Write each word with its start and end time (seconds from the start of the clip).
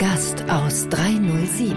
Gast 0.00 0.42
aus 0.48 0.88
307. 0.88 1.76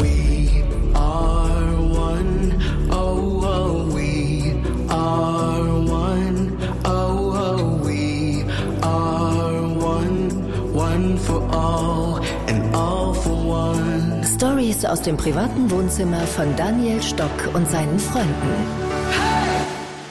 We 0.00 0.62
are 0.94 1.74
one, 1.76 2.54
oh, 2.88 3.42
oh, 3.42 3.92
we 3.92 4.54
are 4.88 5.64
one, 5.90 6.56
oh, 6.84 7.34
oh, 7.34 7.80
we 7.84 8.44
are 8.80 9.60
one, 9.76 10.72
one 10.72 11.18
for 11.18 11.42
all 11.52 12.20
and 12.46 12.76
all 12.76 13.12
for 13.12 13.34
one. 13.34 14.22
Stories 14.22 14.84
aus 14.84 15.02
dem 15.02 15.16
privaten 15.16 15.68
Wohnzimmer 15.68 16.20
von 16.20 16.54
Daniel 16.54 17.02
Stock 17.02 17.50
und 17.54 17.68
seinen 17.68 17.98
Freunden. 17.98 18.54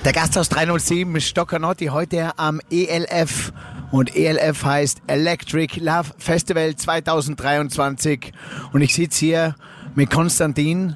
Der 0.04 0.12
Gast 0.12 0.38
aus 0.38 0.50
307 0.50 1.22
Stockanotti 1.22 1.86
heute 1.86 2.38
am 2.38 2.60
ELF 2.70 3.54
und 3.92 4.16
ELF 4.16 4.64
heißt 4.64 5.02
Electric 5.08 5.80
Love 5.80 6.12
Festival 6.18 6.76
2023 6.76 8.32
und 8.72 8.82
ich 8.82 8.94
sitze 8.94 9.26
hier 9.26 9.56
mit 9.96 10.10
Konstantin, 10.10 10.96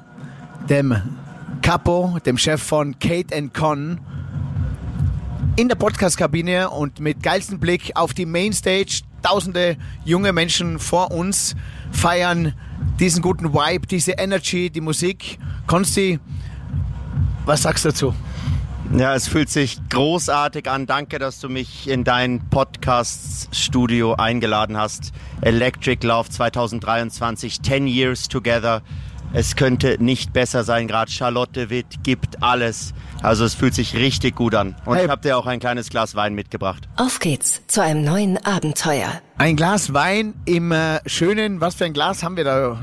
dem 0.68 0.96
Capo, 1.62 2.18
dem 2.24 2.38
Chef 2.38 2.62
von 2.62 2.98
Kate 2.98 3.48
Con 3.50 4.00
in 5.56 5.68
der 5.68 5.76
Podcast-Kabine 5.76 6.70
und 6.70 7.00
mit 7.00 7.22
geilstem 7.22 7.60
Blick 7.60 7.92
auf 7.94 8.12
die 8.12 8.26
Mainstage. 8.26 9.02
Tausende 9.22 9.76
junge 10.04 10.32
Menschen 10.32 10.78
vor 10.78 11.10
uns 11.10 11.54
feiern 11.92 12.54
diesen 13.00 13.22
guten 13.22 13.54
Vibe, 13.54 13.86
diese 13.86 14.12
Energy, 14.12 14.68
die 14.68 14.80
Musik. 14.80 15.38
Konsti, 15.66 16.18
was 17.46 17.62
sagst 17.62 17.84
du 17.84 17.88
dazu? 17.88 18.14
Ja, 18.92 19.14
es 19.14 19.26
fühlt 19.26 19.48
sich 19.50 19.78
großartig 19.88 20.70
an. 20.70 20.86
Danke, 20.86 21.18
dass 21.18 21.40
du 21.40 21.48
mich 21.48 21.88
in 21.88 22.04
dein 22.04 22.48
Podcast-Studio 22.48 24.14
eingeladen 24.14 24.76
hast. 24.76 25.12
Electric 25.40 26.06
Love 26.06 26.28
2023, 26.28 27.60
10 27.62 27.86
Years 27.88 28.28
Together. 28.28 28.82
Es 29.32 29.56
könnte 29.56 29.96
nicht 29.98 30.32
besser 30.32 30.62
sein. 30.62 30.86
Gerade 30.86 31.10
Charlotte 31.10 31.70
Witt 31.70 32.04
gibt 32.04 32.40
alles. 32.42 32.94
Also 33.20 33.44
es 33.44 33.54
fühlt 33.54 33.74
sich 33.74 33.94
richtig 33.96 34.36
gut 34.36 34.54
an. 34.54 34.76
Und 34.84 34.96
Hey. 34.96 35.06
ich 35.06 35.10
habe 35.10 35.22
dir 35.22 35.36
auch 35.38 35.46
ein 35.46 35.58
kleines 35.58 35.88
Glas 35.90 36.14
Wein 36.14 36.34
mitgebracht. 36.34 36.86
Auf 36.96 37.18
geht's 37.18 37.62
zu 37.66 37.82
einem 37.82 38.04
neuen 38.04 38.36
Abenteuer. 38.46 39.10
Ein 39.38 39.56
Glas 39.56 39.92
Wein 39.92 40.34
im 40.44 40.70
äh, 40.70 41.00
schönen, 41.06 41.60
was 41.60 41.74
für 41.74 41.86
ein 41.86 41.94
Glas 41.94 42.22
haben 42.22 42.36
wir 42.36 42.44
da? 42.44 42.78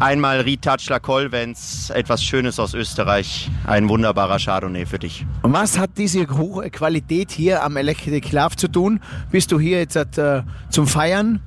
Einmal 0.00 0.40
Retouch 0.40 0.88
La 0.88 0.98
Colvens, 0.98 1.90
etwas 1.90 2.22
Schönes 2.22 2.58
aus 2.58 2.74
Österreich. 2.74 3.48
Ein 3.64 3.88
wunderbarer 3.88 4.38
Chardonnay 4.38 4.86
für 4.86 4.98
dich. 4.98 5.24
Und 5.42 5.52
was 5.52 5.78
hat 5.78 5.90
diese 5.96 6.26
hohe 6.28 6.68
Qualität 6.70 7.30
hier 7.30 7.62
am 7.62 7.76
Electric 7.76 8.34
Love 8.34 8.56
zu 8.56 8.68
tun? 8.68 9.00
Bist 9.30 9.52
du 9.52 9.60
hier 9.60 9.78
jetzt 9.78 9.96
äh, 9.96 10.42
zum 10.68 10.88
Feiern? 10.88 11.40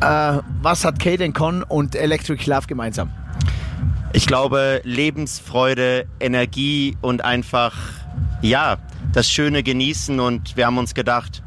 Äh, 0.00 0.38
was 0.62 0.84
hat 0.84 0.98
Kate 0.98 1.30
Con 1.32 1.62
und 1.62 1.94
Electric 1.94 2.48
Love 2.48 2.66
gemeinsam? 2.66 3.10
Ich 4.14 4.26
glaube, 4.26 4.80
Lebensfreude, 4.84 6.06
Energie 6.20 6.96
und 7.02 7.22
einfach, 7.22 7.76
ja, 8.40 8.78
das 9.12 9.30
Schöne 9.30 9.62
genießen. 9.62 10.20
Und 10.20 10.56
wir 10.56 10.66
haben 10.66 10.78
uns 10.78 10.94
gedacht, 10.94 11.42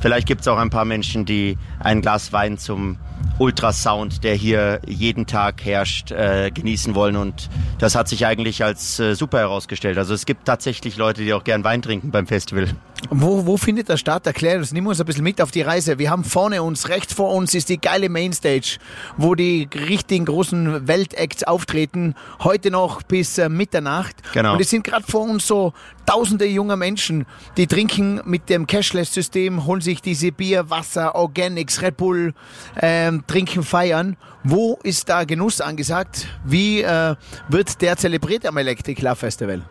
vielleicht 0.00 0.26
gibt 0.26 0.40
es 0.40 0.48
auch 0.48 0.58
ein 0.58 0.70
paar 0.70 0.86
Menschen, 0.86 1.26
die 1.26 1.58
ein 1.80 2.00
Glas 2.00 2.32
Wein 2.32 2.56
zum 2.56 2.96
Ultrasound, 3.38 4.24
der 4.24 4.34
hier 4.34 4.80
jeden 4.86 5.26
Tag 5.26 5.64
herrscht, 5.64 6.10
äh, 6.10 6.50
genießen 6.50 6.94
wollen. 6.94 7.16
Und 7.16 7.48
das 7.78 7.94
hat 7.94 8.08
sich 8.08 8.26
eigentlich 8.26 8.64
als 8.64 8.98
äh, 8.98 9.14
super 9.14 9.38
herausgestellt. 9.38 9.98
Also 9.98 10.14
es 10.14 10.26
gibt 10.26 10.44
tatsächlich 10.44 10.96
Leute, 10.96 11.22
die 11.22 11.32
auch 11.32 11.44
gern 11.44 11.64
Wein 11.64 11.82
trinken 11.82 12.10
beim 12.10 12.26
Festival. 12.26 12.68
Wo, 13.10 13.46
wo 13.46 13.56
findet 13.56 13.88
das 13.88 13.98
statt? 13.98 14.26
Erklär 14.26 14.58
uns, 14.58 14.72
nimm 14.72 14.86
uns 14.86 15.00
ein 15.00 15.06
bisschen 15.06 15.24
mit 15.24 15.40
auf 15.40 15.50
die 15.50 15.62
Reise. 15.62 15.98
Wir 15.98 16.10
haben 16.10 16.22
vorne 16.24 16.62
uns, 16.62 16.88
rechts 16.88 17.12
vor 17.12 17.34
uns 17.34 17.52
ist 17.54 17.68
die 17.68 17.80
geile 17.80 18.08
Mainstage, 18.08 18.78
wo 19.16 19.34
die 19.34 19.68
richtigen 19.74 20.24
großen 20.24 20.86
Weltacts 20.86 21.42
auftreten. 21.42 22.14
Heute 22.44 22.70
noch 22.70 23.02
bis 23.02 23.38
äh, 23.38 23.48
Mitternacht. 23.48 24.14
Genau. 24.34 24.54
Und 24.54 24.60
es 24.60 24.70
sind 24.70 24.84
gerade 24.84 25.04
vor 25.04 25.22
uns 25.22 25.46
so 25.46 25.72
tausende 26.06 26.46
junger 26.46 26.76
Menschen, 26.76 27.26
die 27.56 27.66
trinken 27.66 28.20
mit 28.24 28.48
dem 28.48 28.66
Cashless-System, 28.66 29.66
holen 29.66 29.80
sich 29.80 30.02
diese 30.02 30.32
Bier, 30.32 30.70
Wasser, 30.70 31.14
Organics, 31.14 31.82
Red 31.82 31.96
Bull, 31.96 32.34
ähm, 32.80 33.24
trinken, 33.26 33.62
feiern. 33.62 34.16
Wo 34.44 34.78
ist 34.82 35.08
da 35.08 35.24
Genuss 35.24 35.60
angesagt? 35.60 36.26
Wie 36.44 36.82
äh, 36.82 37.14
wird 37.48 37.80
der 37.80 37.96
zelebriert 37.96 38.46
am 38.46 38.56
Electric 38.56 39.00
Love 39.00 39.16
Festival? 39.16 39.62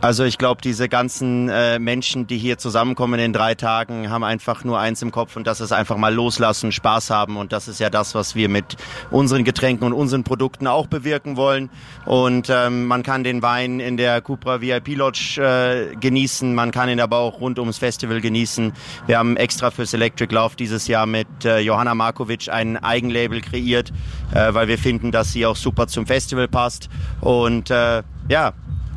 Also 0.00 0.24
ich 0.24 0.36
glaube, 0.36 0.60
diese 0.62 0.88
ganzen 0.88 1.48
äh, 1.48 1.78
Menschen, 1.78 2.26
die 2.26 2.36
hier 2.36 2.58
zusammenkommen 2.58 3.18
in 3.18 3.32
drei 3.32 3.54
Tagen, 3.54 4.10
haben 4.10 4.24
einfach 4.24 4.62
nur 4.62 4.78
eins 4.78 5.00
im 5.00 5.10
Kopf 5.10 5.36
und 5.36 5.46
das 5.46 5.60
ist 5.60 5.72
einfach 5.72 5.96
mal 5.96 6.12
loslassen, 6.12 6.70
Spaß 6.70 7.10
haben 7.10 7.36
und 7.36 7.52
das 7.52 7.66
ist 7.66 7.80
ja 7.80 7.88
das, 7.88 8.14
was 8.14 8.34
wir 8.34 8.48
mit 8.48 8.76
unseren 9.10 9.44
Getränken 9.44 9.86
und 9.86 9.92
unseren 9.94 10.22
Produkten 10.22 10.66
auch 10.66 10.86
bewirken 10.86 11.36
wollen. 11.36 11.70
Und 12.04 12.48
ähm, 12.50 12.86
man 12.86 13.02
kann 13.02 13.24
den 13.24 13.40
Wein 13.42 13.80
in 13.80 13.96
der 13.96 14.20
Cupra 14.20 14.60
VIP 14.60 14.96
Lodge 14.96 15.40
äh, 15.40 15.96
genießen, 15.96 16.54
man 16.54 16.72
kann 16.72 16.88
ihn 16.88 17.00
aber 17.00 17.18
auch 17.18 17.40
rund 17.40 17.58
ums 17.58 17.78
Festival 17.78 18.20
genießen. 18.20 18.72
Wir 19.06 19.18
haben 19.18 19.36
extra 19.36 19.70
fürs 19.70 19.94
Electric 19.94 20.32
Love 20.34 20.56
dieses 20.56 20.88
Jahr 20.88 21.06
mit 21.06 21.26
äh, 21.44 21.60
Johanna 21.60 21.94
Markovic 21.94 22.48
ein 22.50 22.76
Eigenlabel 22.76 23.40
kreiert, 23.40 23.92
äh, 24.34 24.52
weil 24.52 24.68
wir 24.68 24.78
finden, 24.78 25.10
dass 25.10 25.32
sie 25.32 25.46
auch 25.46 25.56
super 25.56 25.86
zum 25.86 26.06
Festival 26.06 26.48
passt. 26.48 26.90
Und 27.20 27.70
äh, 27.70 28.02
ja, 28.28 28.52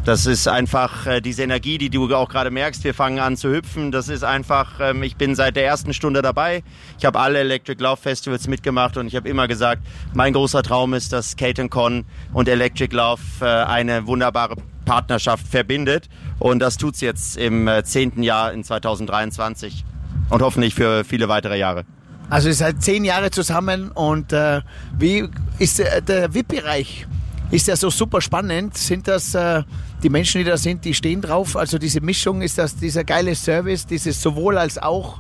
das 0.06 0.26
ist 0.26 0.48
einfach 0.48 1.06
äh, 1.06 1.22
diese 1.22 1.44
Energie, 1.44 1.78
die 1.78 1.90
du 1.90 2.14
auch 2.16 2.30
gerade 2.30 2.52
merkst. 2.52 2.84
Wir 2.84 2.94
fangen 2.94 3.20
an 3.20 3.38
zu 3.38 3.52
hüpfen. 3.52 3.92
Das 3.92 4.08
ist 4.08 4.24
einfach, 4.24 4.80
ähm, 4.80 5.04
ich 5.04 5.18
bin 5.18 5.36
seit 5.36 5.56
der 5.56 5.66
ersten 5.66 5.94
Stunde 5.94 6.22
dabei. 6.22 6.64
Ich 6.98 7.06
habe 7.06 7.20
alle 7.20 7.40
Electric 7.40 7.82
Love 7.84 8.02
Festivals 8.02 8.48
mitgemacht 8.48 8.98
und 8.98 9.08
ich 9.08 9.16
habe 9.16 9.28
immer 9.30 9.48
gesagt, 9.48 9.82
mein 10.14 10.34
großer 10.34 10.64
Traum 10.64 10.94
ist, 10.94 11.12
dass 11.14 11.36
Kate 11.36 11.68
Con 11.70 12.06
und 12.34 12.48
Electric 12.48 12.96
Love 12.96 13.22
äh, 13.42 13.46
eine 13.46 14.08
wunderbare 14.08 14.56
Partnerschaft 14.86 15.48
verbindet. 15.48 16.10
Und 16.40 16.60
das 16.60 16.78
tut's 16.78 17.02
jetzt 17.02 17.38
im 17.38 17.68
äh, 17.68 17.84
zehnten 17.84 18.24
Jahr 18.24 18.54
in 18.54 18.64
2023 18.64 19.84
und 20.30 20.42
hoffentlich 20.42 20.74
für 20.74 21.04
viele 21.04 21.28
weitere 21.28 21.60
Jahre. 21.60 21.84
Also 22.30 22.48
ihr 22.48 22.56
seid 22.56 22.82
zehn 22.82 23.04
Jahre 23.04 23.32
zusammen 23.32 23.92
und 23.92 24.34
äh, 24.34 24.62
wie 24.98 25.28
ist 25.58 25.80
der, 25.80 26.02
der 26.02 26.34
VIP-Bereich? 26.34 27.08
Ist 27.52 27.68
der 27.68 27.76
so 27.76 27.90
super 27.90 28.22
spannend? 28.22 28.78
Sind 28.78 29.08
das 29.08 29.34
äh, 29.34 29.64
die 30.04 30.10
Menschen, 30.10 30.40
die 30.40 30.46
da 30.46 30.58
sind, 30.58 30.86
die 30.86 30.94
stehen 30.94 31.22
drauf? 31.22 31.56
Also 31.56 31.78
diese 31.78 32.02
Mischung, 32.02 32.42
ist 32.42 32.58
das 32.58 32.76
dieser 32.76 33.04
geile 33.04 33.36
Service, 33.36 33.86
dieses 33.86 34.22
sowohl 34.22 34.58
als 34.58 34.78
auch? 34.78 35.20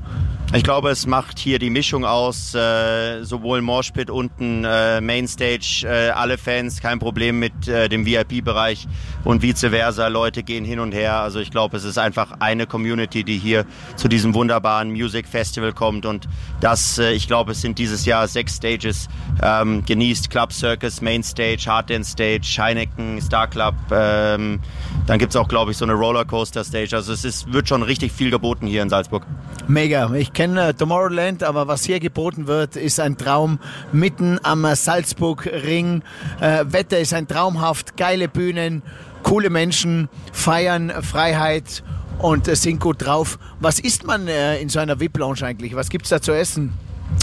Ich 0.51 0.63
glaube, 0.63 0.89
es 0.89 1.05
macht 1.05 1.37
hier 1.37 1.59
die 1.59 1.69
Mischung 1.69 2.05
aus, 2.05 2.55
äh, 2.55 3.23
sowohl 3.23 3.61
Morspit 3.61 4.09
unten, 4.09 4.65
äh, 4.65 4.99
Mainstage, 4.99 5.83
äh, 5.83 6.09
alle 6.09 6.39
Fans, 6.39 6.81
kein 6.81 6.97
Problem 6.97 7.37
mit 7.37 7.67
äh, 7.67 7.87
dem 7.87 8.03
VIP-Bereich 8.03 8.87
und 9.25 9.43
vice 9.43 9.69
versa. 9.69 10.07
Leute 10.07 10.41
gehen 10.41 10.65
hin 10.65 10.79
und 10.79 10.91
her. 10.91 11.19
Also 11.19 11.39
ich 11.39 11.51
glaube, 11.51 11.77
es 11.77 11.83
ist 11.83 11.99
einfach 11.99 12.37
eine 12.39 12.65
Community, 12.65 13.23
die 13.23 13.37
hier 13.37 13.63
zu 13.95 14.07
diesem 14.07 14.33
wunderbaren 14.33 14.89
Music 14.89 15.27
Festival 15.27 15.71
kommt 15.71 16.07
und 16.07 16.27
das, 16.61 16.97
äh, 16.97 17.11
ich 17.11 17.27
glaube, 17.27 17.51
es 17.51 17.61
sind 17.61 17.77
dieses 17.77 18.05
Jahr 18.05 18.27
sechs 18.27 18.55
Stages. 18.55 19.07
Ähm, 19.43 19.85
genießt 19.85 20.31
Club 20.31 20.51
Circus, 20.51 20.99
Mainstage, 21.01 21.63
Hard 21.67 21.91
Dance 21.91 22.13
Stage, 22.13 22.55
Heineken, 22.57 23.21
Star 23.21 23.47
Club. 23.47 23.75
Ähm, 23.91 24.61
dann 25.05 25.19
gibt's 25.19 25.35
auch, 25.35 25.47
glaube 25.47 25.71
ich, 25.71 25.77
so 25.77 25.85
eine 25.85 25.93
Rollercoaster 25.93 26.63
Stage. 26.63 26.95
Also 26.95 27.13
es 27.13 27.25
ist, 27.25 27.51
wird 27.51 27.67
schon 27.67 27.83
richtig 27.83 28.11
viel 28.11 28.31
geboten 28.31 28.67
hier 28.67 28.81
in 28.81 28.89
Salzburg. 28.89 29.25
Mega. 29.67 30.13
Ich 30.13 30.33
kenne 30.33 30.69
äh, 30.69 30.73
Tomorrowland, 30.73 31.43
aber 31.43 31.67
was 31.67 31.83
hier 31.83 31.99
geboten 31.99 32.47
wird, 32.47 32.75
ist 32.75 32.99
ein 32.99 33.17
Traum 33.17 33.59
mitten 33.91 34.39
am 34.43 34.65
äh, 34.65 34.75
Salzburg-Ring. 34.75 36.03
Äh, 36.41 36.65
Wetter 36.67 36.99
ist 36.99 37.13
ein 37.13 37.27
traumhaft, 37.27 37.97
geile 37.97 38.27
Bühnen, 38.27 38.83
coole 39.23 39.49
Menschen, 39.49 40.09
feiern 40.31 40.91
Freiheit 41.01 41.83
und 42.19 42.47
äh, 42.47 42.55
sind 42.55 42.79
gut 42.79 43.05
drauf. 43.05 43.39
Was 43.59 43.79
isst 43.79 44.05
man 44.05 44.27
äh, 44.27 44.59
in 44.59 44.69
so 44.69 44.79
einer 44.79 44.99
VIP-Lounge 44.99 45.43
eigentlich? 45.43 45.75
Was 45.75 45.89
gibt's 45.89 46.09
da 46.09 46.21
zu 46.21 46.33
essen? 46.33 46.73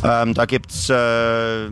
Ähm, 0.04 0.34
da 0.34 0.44
gibt's, 0.44 0.90
äh, 0.90 1.66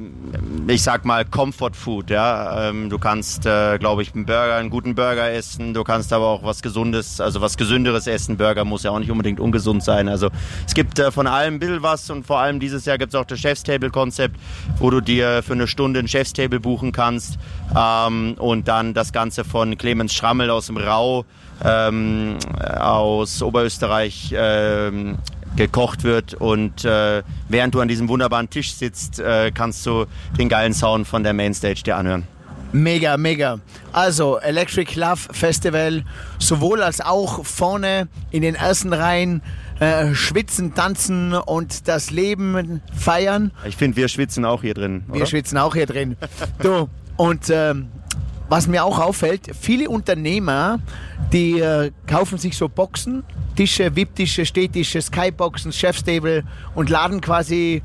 ich 0.66 0.82
sag 0.82 1.05
mal, 1.05 1.25
Comfort 1.25 1.72
Food. 1.75 2.11
Ja? 2.11 2.69
Ähm, 2.70 2.88
du 2.88 2.99
kannst, 2.99 3.44
äh, 3.46 3.78
glaube 3.78 4.02
ich, 4.02 4.14
einen 4.14 4.25
Burger, 4.25 4.56
einen 4.56 4.70
guten 4.70 4.94
Burger 4.94 5.31
essen. 5.31 5.75
Du 5.75 5.84
kannst 5.84 6.12
aber 6.12 6.26
auch 6.26 6.43
was 6.43 6.62
Gesundes, 6.62 7.20
also 7.20 7.40
was 7.40 7.56
Gesünderes 7.56 8.06
essen. 8.06 8.37
Burger 8.37 8.64
muss 8.64 8.82
ja 8.82 8.90
auch 8.90 8.99
nicht 8.99 9.11
unbedingt 9.11 9.40
ungesund 9.40 9.84
sein. 9.84 10.08
Also 10.08 10.31
es 10.66 10.75
gibt 10.75 10.99
äh, 10.99 11.11
von 11.11 11.26
allem 11.26 11.55
ein 11.55 11.58
bisschen 11.58 11.82
was 11.82 12.08
und 12.11 12.26
vor 12.26 12.38
allem 12.38 12.61
dieses 12.61 12.84
Jahr 12.87 12.99
gibt's 12.99 13.14
auch 13.14 13.26
das 13.26 13.40
Chefstable-Konzept, 13.40 14.37
wo 14.78 14.90
du 14.90 15.00
dir 15.00 15.43
für 15.43 15.52
eine 15.52 15.67
Stunde 15.67 16.00
ein 16.00 16.08
Chefstable 16.08 16.60
buchen 16.60 16.93
kannst 16.93 17.38
ähm, 17.76 18.34
und 18.38 18.69
dann 18.69 18.94
das 18.94 19.12
Ganze 19.12 19.44
von 19.44 19.76
Clemens 19.76 20.14
Schrammel 20.14 20.50
aus 20.50 20.67
dem 20.67 20.76
Rau 20.76 21.25
ähm, 21.62 22.37
aus 22.78 23.43
Oberösterreich 23.43 24.34
ähm, 24.37 25.19
gekocht 25.56 26.04
wird 26.04 26.34
und 26.34 26.84
äh, 26.84 27.22
während 27.48 27.74
du 27.74 27.80
an 27.80 27.88
diesem 27.88 28.08
wunderbaren 28.08 28.50
Tisch 28.50 28.74
sitzt, 28.74 29.20
äh, 29.20 29.50
kannst 29.52 29.84
du 29.86 30.06
den 30.38 30.48
geilen 30.48 30.74
Sound 30.74 31.06
von 31.06 31.22
der 31.22 31.32
Mainstage 31.32 31.82
dir 31.84 31.96
anhören. 31.96 32.24
Mega, 32.72 33.16
mega. 33.16 33.60
Also 33.92 34.38
Electric 34.38 34.98
Love 34.98 35.32
Festival, 35.32 36.02
sowohl 36.40 36.82
als 36.82 37.00
auch 37.00 37.44
vorne 37.44 38.08
in 38.32 38.42
den 38.42 38.56
ersten 38.56 38.92
Reihen 38.92 39.42
äh, 39.78 40.12
schwitzen, 40.12 40.74
tanzen 40.74 41.34
und 41.34 41.86
das 41.86 42.10
Leben 42.10 42.80
feiern. 42.96 43.52
Ich 43.64 43.76
finde, 43.76 43.96
wir 43.96 44.08
schwitzen 44.08 44.44
auch 44.44 44.62
hier 44.62 44.74
drin. 44.74 45.04
Wir 45.06 45.16
oder? 45.16 45.26
schwitzen 45.26 45.56
auch 45.56 45.74
hier 45.74 45.86
drin. 45.86 46.16
du, 46.62 46.88
und 47.16 47.48
ähm, 47.50 47.90
was 48.49 48.67
mir 48.67 48.85
auch 48.85 48.99
auffällt, 48.99 49.50
viele 49.58 49.88
Unternehmer, 49.88 50.79
die 51.32 51.61
äh, 51.61 51.91
kaufen 52.06 52.38
sich 52.38 52.56
so 52.56 52.69
Boxen, 52.69 53.25
Tische, 53.56 53.96
VIP-Tische, 53.96 54.46
Stehtische, 54.46 55.00
Skyboxen, 55.00 55.73
Chefstable 55.73 56.44
und 56.75 56.91
laden 56.91 57.20
quasi. 57.20 57.82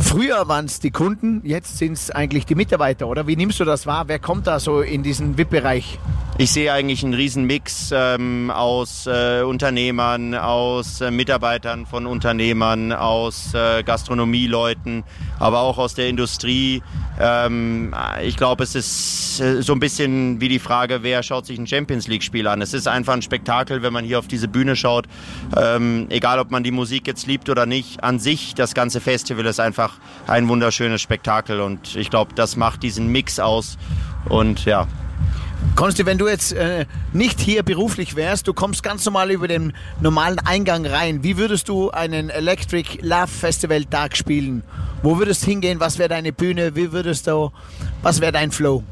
Früher 0.00 0.48
waren 0.48 0.64
es 0.64 0.80
die 0.80 0.90
Kunden, 0.90 1.40
jetzt 1.44 1.78
sind 1.78 1.92
es 1.92 2.10
eigentlich 2.10 2.46
die 2.46 2.56
Mitarbeiter, 2.56 3.06
oder? 3.06 3.28
Wie 3.28 3.36
nimmst 3.36 3.60
du 3.60 3.64
das 3.64 3.86
wahr? 3.86 4.08
Wer 4.08 4.18
kommt 4.18 4.48
da 4.48 4.58
so 4.58 4.80
in 4.80 5.04
diesen 5.04 5.38
VIP-Bereich? 5.38 5.98
Ich 6.36 6.50
sehe 6.50 6.72
eigentlich 6.72 7.04
einen 7.04 7.14
riesen 7.14 7.44
Mix 7.44 7.92
ähm, 7.94 8.50
aus 8.50 9.06
äh, 9.06 9.42
Unternehmern, 9.42 10.34
aus 10.34 11.00
äh, 11.00 11.12
Mitarbeitern 11.12 11.86
von 11.86 12.06
Unternehmern, 12.06 12.92
aus 12.92 13.54
äh, 13.54 13.84
Gastronomieleuten, 13.84 15.04
aber 15.38 15.60
auch 15.60 15.78
aus 15.78 15.94
der 15.94 16.08
Industrie. 16.08 16.82
Ähm, 17.18 17.94
ich 18.22 18.36
glaube, 18.36 18.64
es 18.64 18.74
ist 18.74 19.40
äh, 19.40 19.62
so 19.62 19.72
ein 19.72 19.80
bisschen 19.80 20.40
wie 20.40 20.48
die 20.48 20.58
Frage, 20.58 21.02
wer 21.02 21.22
schaut 21.22 21.46
sich 21.46 21.58
ein 21.58 21.66
Champions 21.66 22.08
League-Spiel 22.08 22.46
an. 22.46 22.60
Es 22.60 22.74
ist 22.74 22.88
einfach 22.88 23.12
ein 23.12 23.22
Spektakel, 23.22 23.82
wenn 23.82 23.92
man 23.92 24.04
hier 24.04 24.18
auf 24.18 24.26
diese 24.26 24.48
Bühne 24.48 24.74
schaut. 24.74 25.06
Ähm, 25.56 26.06
egal, 26.10 26.38
ob 26.38 26.50
man 26.50 26.64
die 26.64 26.72
Musik 26.72 27.06
jetzt 27.06 27.26
liebt 27.26 27.48
oder 27.48 27.66
nicht, 27.66 28.02
an 28.02 28.18
sich, 28.18 28.54
das 28.54 28.74
ganze 28.74 29.00
Festival 29.00 29.46
ist 29.46 29.60
einfach 29.60 29.98
ein 30.26 30.48
wunderschönes 30.48 31.00
Spektakel 31.02 31.60
und 31.60 31.94
ich 31.96 32.10
glaube, 32.10 32.32
das 32.34 32.56
macht 32.56 32.82
diesen 32.82 33.08
Mix 33.08 33.38
aus. 33.38 33.78
Und 34.28 34.64
ja, 34.64 34.88
Konsti, 35.76 36.06
wenn 36.06 36.18
du 36.18 36.28
jetzt 36.28 36.52
äh, 36.52 36.86
nicht 37.12 37.40
hier 37.40 37.64
beruflich 37.64 38.14
wärst, 38.14 38.46
du 38.46 38.54
kommst 38.54 38.82
ganz 38.84 39.04
normal 39.04 39.32
über 39.32 39.48
den 39.48 39.72
normalen 40.00 40.38
Eingang 40.38 40.86
rein. 40.86 41.24
Wie 41.24 41.36
würdest 41.36 41.68
du 41.68 41.90
einen 41.90 42.30
Electric 42.30 42.98
Love 43.00 43.26
Festival 43.26 43.84
Tag 43.84 44.16
spielen? 44.16 44.62
Wo 45.02 45.18
würdest 45.18 45.42
du 45.42 45.46
hingehen? 45.46 45.80
Was 45.80 45.98
wäre 45.98 46.08
deine 46.08 46.32
Bühne? 46.32 46.76
Wie 46.76 46.92
würdest 46.92 47.26
du, 47.26 47.50
was 48.02 48.20
wäre 48.20 48.30
dein 48.30 48.52
Flow? 48.52 48.84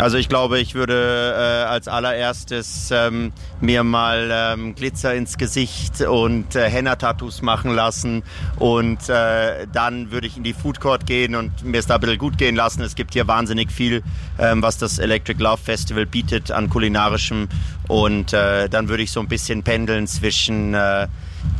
Also 0.00 0.16
ich 0.16 0.30
glaube, 0.30 0.58
ich 0.58 0.74
würde 0.74 1.34
äh, 1.36 1.64
als 1.66 1.86
allererstes 1.86 2.90
ähm, 2.90 3.32
mir 3.60 3.84
mal 3.84 4.30
ähm, 4.32 4.74
Glitzer 4.74 5.14
ins 5.14 5.36
Gesicht 5.36 6.00
und 6.00 6.56
äh, 6.56 6.70
Henna-Tattoos 6.70 7.42
machen 7.42 7.74
lassen 7.74 8.22
und 8.58 9.10
äh, 9.10 9.66
dann 9.70 10.10
würde 10.10 10.26
ich 10.26 10.38
in 10.38 10.42
die 10.42 10.54
Food 10.54 10.80
Court 10.80 11.06
gehen 11.06 11.34
und 11.34 11.64
mir 11.64 11.78
es 11.78 11.86
da 11.86 11.96
ein 11.96 12.00
bisschen 12.00 12.16
gut 12.16 12.38
gehen 12.38 12.56
lassen. 12.56 12.82
Es 12.82 12.94
gibt 12.94 13.12
hier 13.12 13.28
wahnsinnig 13.28 13.70
viel, 13.70 14.02
ähm, 14.38 14.62
was 14.62 14.78
das 14.78 14.98
Electric 14.98 15.42
Love 15.42 15.62
Festival 15.62 16.06
bietet 16.06 16.50
an 16.50 16.70
kulinarischem 16.70 17.48
und 17.86 18.32
äh, 18.32 18.70
dann 18.70 18.88
würde 18.88 19.02
ich 19.02 19.10
so 19.10 19.20
ein 19.20 19.28
bisschen 19.28 19.62
pendeln 19.64 20.06
zwischen 20.06 20.72
äh, 20.72 21.08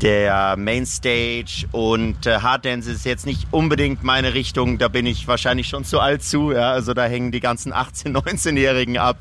der 0.03 0.57
Mainstage 0.57 1.67
und 1.73 2.27
äh, 2.27 2.39
Harddance 2.39 2.91
ist 2.91 3.05
jetzt 3.05 3.27
nicht 3.27 3.49
unbedingt 3.51 4.03
meine 4.03 4.35
Richtung, 4.35 4.79
da 4.79 4.89
bin 4.89 5.05
ich 5.07 5.29
wahrscheinlich 5.29 5.69
schon 5.69 5.85
zu 5.85 6.01
alt 6.01 6.23
zu, 6.23 6.53
ja, 6.53 6.71
also 6.73 6.95
da 6.95 7.05
hängen 7.05 7.33
die 7.33 7.41
ganzen 7.41 7.73
18-, 7.75 8.13
19-Jährigen 8.13 8.99
ab. 8.99 9.19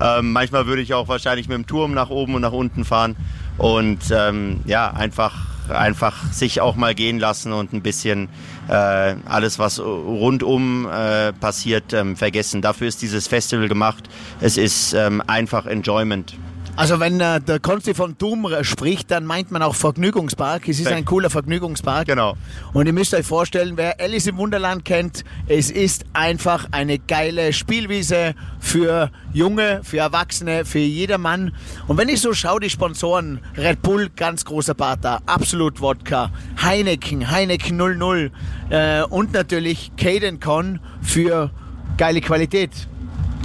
Ähm, 0.00 0.32
manchmal 0.32 0.66
würde 0.66 0.82
ich 0.82 0.94
auch 0.94 1.08
wahrscheinlich 1.08 1.48
mit 1.48 1.56
dem 1.56 1.66
Turm 1.66 1.92
nach 1.92 2.10
oben 2.10 2.34
und 2.34 2.42
nach 2.42 2.52
unten 2.52 2.84
fahren 2.84 3.16
und 3.58 3.98
ähm, 4.12 4.60
ja, 4.64 4.90
einfach 4.92 5.50
einfach 5.70 6.32
sich 6.32 6.60
auch 6.60 6.74
mal 6.74 6.94
gehen 6.94 7.18
lassen 7.18 7.52
und 7.52 7.72
ein 7.72 7.82
bisschen 7.82 8.28
äh, 8.68 8.72
alles, 8.72 9.58
was 9.58 9.78
rundum 9.78 10.88
äh, 10.90 11.32
passiert, 11.32 11.92
ähm, 11.92 12.16
vergessen. 12.16 12.60
Dafür 12.60 12.88
ist 12.88 13.02
dieses 13.02 13.28
Festival 13.28 13.68
gemacht. 13.68 14.08
Es 14.40 14.56
ist 14.56 14.94
ähm, 14.94 15.22
einfach 15.26 15.66
Enjoyment. 15.66 16.34
Also 16.76 16.98
wenn 16.98 17.20
äh, 17.20 17.40
der 17.40 17.60
Konsti 17.60 17.94
von 17.94 18.16
Doom 18.16 18.48
spricht, 18.62 19.10
dann 19.10 19.26
meint 19.26 19.50
man 19.50 19.62
auch 19.62 19.74
Vergnügungspark. 19.74 20.68
Es 20.68 20.80
ist 20.80 20.88
ein 20.88 21.04
cooler 21.04 21.28
Vergnügungspark. 21.28 22.06
Genau. 22.06 22.36
Und 22.72 22.86
ihr 22.86 22.92
müsst 22.92 23.12
euch 23.12 23.26
vorstellen, 23.26 23.76
wer 23.76 24.00
Alice 24.00 24.26
im 24.26 24.38
Wunderland 24.38 24.84
kennt, 24.84 25.24
es 25.46 25.70
ist 25.70 26.06
einfach 26.12 26.68
eine 26.70 26.98
geile 26.98 27.52
Spielwiese 27.52 28.34
für 28.60 29.10
Junge, 29.32 29.80
für 29.82 29.98
Erwachsene, 29.98 30.64
für 30.64 30.78
jedermann. 30.78 31.52
Und 31.86 31.98
wenn 31.98 32.08
ich 32.08 32.20
so 32.20 32.32
schaue, 32.32 32.60
die 32.60 32.70
Sponsoren, 32.70 33.40
Red 33.56 33.82
Bull, 33.82 34.08
ganz 34.14 34.44
großer 34.44 34.74
Partner, 34.74 35.20
Absolut 35.26 35.80
Wodka, 35.80 36.30
Heineken, 36.62 37.30
Heineken 37.30 37.76
00 37.76 38.30
äh, 38.70 39.02
und 39.02 39.32
natürlich 39.32 39.92
Caden 39.96 40.40
Con 40.40 40.80
für 41.02 41.50
geile 41.96 42.20
Qualität. 42.20 42.70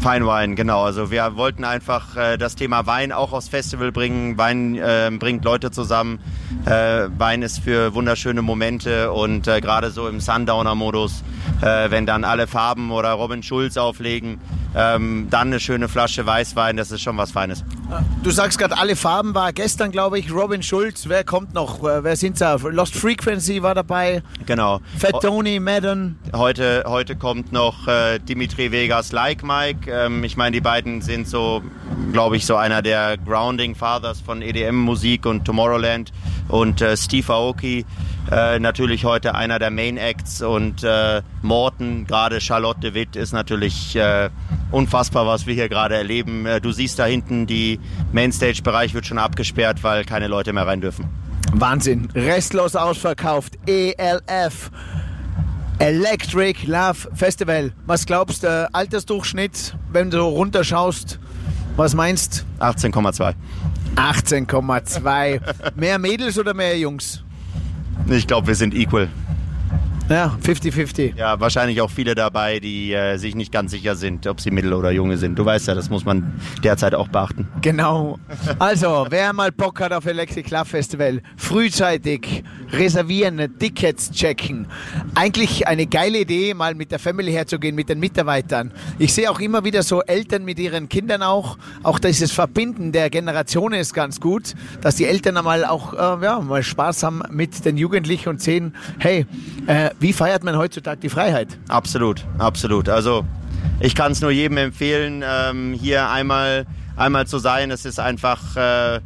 Fine 0.05 0.27
Wine, 0.27 0.53
genau. 0.53 0.83
Also 0.83 1.09
wir 1.09 1.35
wollten 1.35 1.63
einfach 1.63 2.15
äh, 2.15 2.37
das 2.37 2.53
Thema 2.53 2.85
Wein 2.85 3.11
auch 3.11 3.33
aufs 3.33 3.47
Festival 3.47 3.91
bringen. 3.91 4.37
Wein 4.37 4.75
äh, 4.75 5.09
bringt 5.17 5.43
Leute 5.43 5.71
zusammen. 5.71 6.19
Äh, 6.67 7.07
Wein 7.17 7.41
ist 7.41 7.57
für 7.57 7.95
wunderschöne 7.95 8.43
Momente 8.43 9.11
und 9.11 9.47
äh, 9.47 9.61
gerade 9.61 9.89
so 9.89 10.07
im 10.07 10.19
Sundowner-Modus, 10.19 11.23
äh, 11.61 11.89
wenn 11.89 12.05
dann 12.05 12.23
alle 12.23 12.45
Farben 12.45 12.91
oder 12.91 13.13
Robin 13.13 13.41
Schulz 13.41 13.77
auflegen, 13.77 14.39
ähm, 14.75 15.25
dann 15.31 15.47
eine 15.47 15.59
schöne 15.59 15.87
Flasche 15.87 16.23
Weißwein, 16.23 16.77
das 16.77 16.91
ist 16.91 17.01
schon 17.01 17.17
was 17.17 17.31
Feines. 17.31 17.63
Du 18.21 18.29
sagst 18.29 18.59
gerade, 18.59 18.77
alle 18.77 18.95
Farben 18.95 19.33
war 19.33 19.53
gestern, 19.53 19.91
glaube 19.91 20.19
ich, 20.19 20.31
Robin 20.31 20.61
Schulz. 20.61 21.07
Wer 21.07 21.23
kommt 21.23 21.55
noch? 21.55 21.83
Äh, 21.83 22.03
Wer 22.03 22.15
sind 22.15 22.39
da? 22.39 22.55
Lost 22.55 22.95
Frequency 22.95 23.63
war 23.63 23.73
dabei. 23.73 24.21
Genau. 24.45 24.81
Fat 24.99 25.21
Tony, 25.21 25.59
Madden. 25.59 26.19
Heute, 26.31 26.83
heute 26.85 27.15
kommt 27.15 27.51
noch 27.51 27.87
Dimitri 28.27 28.71
Vegas 28.71 29.11
Like 29.11 29.43
Mike. 29.43 29.94
Ähm, 29.95 30.23
ich 30.23 30.37
meine, 30.37 30.51
die 30.51 30.61
beiden 30.61 31.01
sind 31.01 31.27
so, 31.27 31.61
glaube 32.11 32.37
ich, 32.37 32.45
so 32.45 32.55
einer 32.55 32.81
der 32.81 33.17
Grounding 33.17 33.75
Fathers 33.75 34.21
von 34.21 34.41
EDM-Musik 34.41 35.25
und 35.25 35.45
Tomorrowland. 35.45 36.11
Und 36.47 36.81
äh, 36.81 36.95
Steve 36.97 37.31
Aoki, 37.33 37.85
äh, 38.31 38.59
natürlich 38.59 39.05
heute 39.05 39.35
einer 39.35 39.59
der 39.59 39.71
Main 39.71 39.97
Acts. 39.97 40.41
Und 40.41 40.83
äh, 40.83 41.21
Morten, 41.41 42.05
gerade 42.05 42.41
Charlotte 42.41 42.79
de 42.79 42.93
Witt, 42.93 43.15
ist 43.15 43.33
natürlich 43.33 43.95
äh, 43.95 44.29
unfassbar, 44.71 45.25
was 45.27 45.45
wir 45.45 45.53
hier 45.53 45.69
gerade 45.69 45.95
erleben. 45.95 46.45
Äh, 46.45 46.61
du 46.61 46.71
siehst 46.71 46.99
da 46.99 47.05
hinten, 47.05 47.47
die 47.47 47.79
Mainstage-Bereich 48.11 48.93
wird 48.93 49.05
schon 49.05 49.17
abgesperrt, 49.17 49.83
weil 49.83 50.05
keine 50.05 50.27
Leute 50.27 50.53
mehr 50.53 50.67
rein 50.67 50.81
dürfen. 50.81 51.09
Wahnsinn. 51.53 52.09
Restlos 52.13 52.75
ausverkauft. 52.75 53.57
ELF. 53.65 54.71
Electric 55.79 56.65
Love 56.67 57.09
Festival. 57.13 57.71
Was 57.85 58.05
glaubst 58.05 58.43
du, 58.43 58.69
Altersdurchschnitt, 58.73 59.75
wenn 59.91 60.09
du 60.09 60.21
runterschaust? 60.21 61.19
Was 61.75 61.93
meinst 61.93 62.45
18,2. 62.59 63.33
18,2. 63.95 65.41
mehr 65.75 65.99
Mädels 65.99 66.39
oder 66.39 66.53
mehr 66.53 66.77
Jungs? 66.77 67.23
Ich 68.09 68.25
glaube, 68.25 68.47
wir 68.47 68.55
sind 68.55 68.73
equal. 68.73 69.09
Ja, 70.07 70.37
50-50. 70.43 71.15
Ja, 71.15 71.39
wahrscheinlich 71.39 71.81
auch 71.81 71.89
viele 71.89 72.13
dabei, 72.13 72.59
die 72.59 72.93
äh, 72.93 73.17
sich 73.17 73.33
nicht 73.33 73.51
ganz 73.51 73.71
sicher 73.71 73.95
sind, 73.95 74.27
ob 74.27 74.39
sie 74.39 74.51
Mittel 74.51 74.73
oder 74.73 74.91
Junge 74.91 75.17
sind. 75.17 75.39
Du 75.39 75.43
weißt 75.43 75.67
ja, 75.67 75.73
das 75.73 75.89
muss 75.89 76.05
man 76.05 76.39
derzeit 76.63 76.93
auch 76.93 77.07
beachten. 77.07 77.47
Genau. 77.63 78.19
Also, 78.59 79.07
wer 79.09 79.33
mal 79.33 79.51
Bock 79.51 79.81
hat 79.81 79.91
auf 79.91 80.05
Electric 80.05 80.47
Love 80.51 80.65
Festival, 80.65 81.21
frühzeitig 81.37 82.43
reservieren, 82.71 83.41
Tickets 83.57 84.11
checken. 84.11 84.67
Eigentlich 85.15 85.67
eine 85.67 85.87
geile 85.87 86.19
Idee, 86.19 86.53
mal 86.53 86.75
mit 86.75 86.91
der 86.91 86.99
Family 86.99 87.31
herzugehen, 87.31 87.73
mit 87.73 87.89
den 87.89 87.99
Mitarbeitern. 87.99 88.71
Ich 88.99 89.11
sehe 89.11 89.31
auch 89.31 89.39
immer 89.39 89.63
wieder 89.63 89.81
so 89.81 90.03
Eltern 90.03 90.45
mit 90.45 90.59
ihren 90.59 90.87
Kindern 90.87 91.23
auch. 91.23 91.57
Auch 91.81 91.97
dieses 91.97 92.31
Verbinden 92.31 92.91
der 92.91 93.09
Generationen 93.09 93.79
ist 93.79 93.95
ganz 93.95 94.19
gut, 94.19 94.53
dass 94.81 94.97
die 94.97 95.05
Eltern 95.05 95.37
einmal 95.37 95.65
auch 95.65 95.93
äh, 95.93 96.23
ja, 96.23 96.39
mal 96.41 96.61
Spaß 96.61 97.01
haben 97.01 97.23
mit 97.31 97.65
den 97.65 97.77
Jugendlichen 97.77 98.29
und 98.29 98.39
sehen, 98.39 98.75
hey, 98.99 99.25
äh, 99.65 99.89
wie 99.99 100.13
feiert 100.13 100.43
man 100.43 100.57
heutzutage 100.57 101.01
die 101.01 101.09
Freiheit? 101.09 101.57
Absolut, 101.67 102.25
absolut. 102.37 102.89
Also 102.89 103.25
ich 103.79 103.95
kann 103.95 104.11
es 104.11 104.21
nur 104.21 104.31
jedem 104.31 104.57
empfehlen, 104.57 105.23
ähm, 105.25 105.73
hier 105.73 106.09
einmal, 106.09 106.65
einmal 106.95 107.27
zu 107.27 107.39
sein. 107.39 107.71
Es 107.71 107.85
ist 107.85 107.99
einfach, 107.99 108.55
äh, 108.55 108.99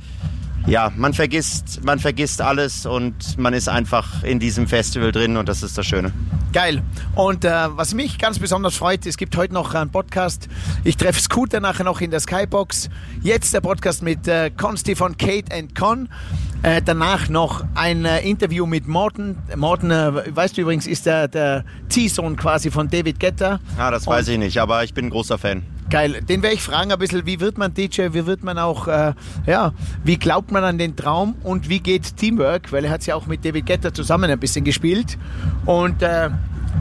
ja, 0.67 0.91
man 0.95 1.13
vergisst, 1.13 1.83
man 1.83 1.99
vergisst 1.99 2.41
alles 2.41 2.85
und 2.85 3.37
man 3.37 3.53
ist 3.53 3.69
einfach 3.69 4.23
in 4.23 4.39
diesem 4.39 4.67
Festival 4.67 5.11
drin 5.11 5.37
und 5.37 5.49
das 5.49 5.63
ist 5.63 5.77
das 5.77 5.85
Schöne. 5.85 6.11
Geil. 6.51 6.81
Und 7.15 7.45
äh, 7.45 7.49
was 7.51 7.93
mich 7.93 8.17
ganz 8.17 8.39
besonders 8.39 8.75
freut, 8.75 9.05
es 9.05 9.17
gibt 9.17 9.37
heute 9.37 9.53
noch 9.53 9.75
einen 9.75 9.91
Podcast. 9.91 10.47
Ich 10.83 10.97
treffe 10.97 11.21
Scooter 11.21 11.59
nachher 11.59 11.83
noch 11.83 12.01
in 12.01 12.09
der 12.09 12.19
Skybox. 12.19 12.89
Jetzt 13.21 13.53
der 13.53 13.61
Podcast 13.61 14.01
mit 14.01 14.27
äh, 14.27 14.49
Consti 14.49 14.95
von 14.95 15.15
Kate 15.15 15.53
and 15.55 15.75
Con. 15.75 16.09
Äh, 16.63 16.81
danach 16.83 17.29
noch 17.29 17.63
ein 17.75 18.03
äh, 18.03 18.21
Interview 18.21 18.65
mit 18.65 18.87
Morten. 18.87 19.37
Morten, 19.55 19.91
äh, 19.91 20.35
weißt 20.35 20.57
du 20.57 20.61
übrigens, 20.61 20.87
ist 20.87 21.05
der, 21.05 21.27
der 21.27 21.65
Ziehsohn 21.87 22.35
quasi 22.35 22.71
von 22.71 22.89
David 22.89 23.19
Guetta. 23.19 23.59
Ja, 23.77 23.91
das 23.91 24.07
weiß 24.07 24.27
ich 24.29 24.39
nicht, 24.39 24.57
aber 24.57 24.83
ich 24.83 24.95
bin 24.95 25.05
ein 25.05 25.09
großer 25.11 25.37
Fan. 25.37 25.63
Geil. 25.89 26.21
Den 26.21 26.43
werde 26.43 26.55
ich 26.55 26.61
fragen 26.61 26.91
ein 26.91 26.99
bisschen, 26.99 27.25
wie 27.25 27.39
wird 27.39 27.57
man 27.57 27.73
DJ, 27.73 28.09
wie 28.11 28.25
wird 28.25 28.43
man 28.43 28.59
auch, 28.59 28.87
äh, 28.87 29.13
ja, 29.47 29.73
wie 30.03 30.17
glaubt 30.17 30.51
man 30.51 30.63
an 30.63 30.77
den 30.77 30.95
Traum 30.95 31.35
und 31.43 31.67
wie 31.67 31.79
geht 31.79 32.15
Teamwork, 32.17 32.71
weil 32.71 32.85
er 32.85 32.91
hat 32.91 33.05
ja 33.05 33.15
auch 33.15 33.25
mit 33.25 33.43
David 33.43 33.65
Guetta 33.65 33.93
zusammen 33.93 34.29
ein 34.29 34.39
bisschen 34.39 34.63
gespielt 34.63 35.17
und 35.65 36.01
äh, 36.03 36.29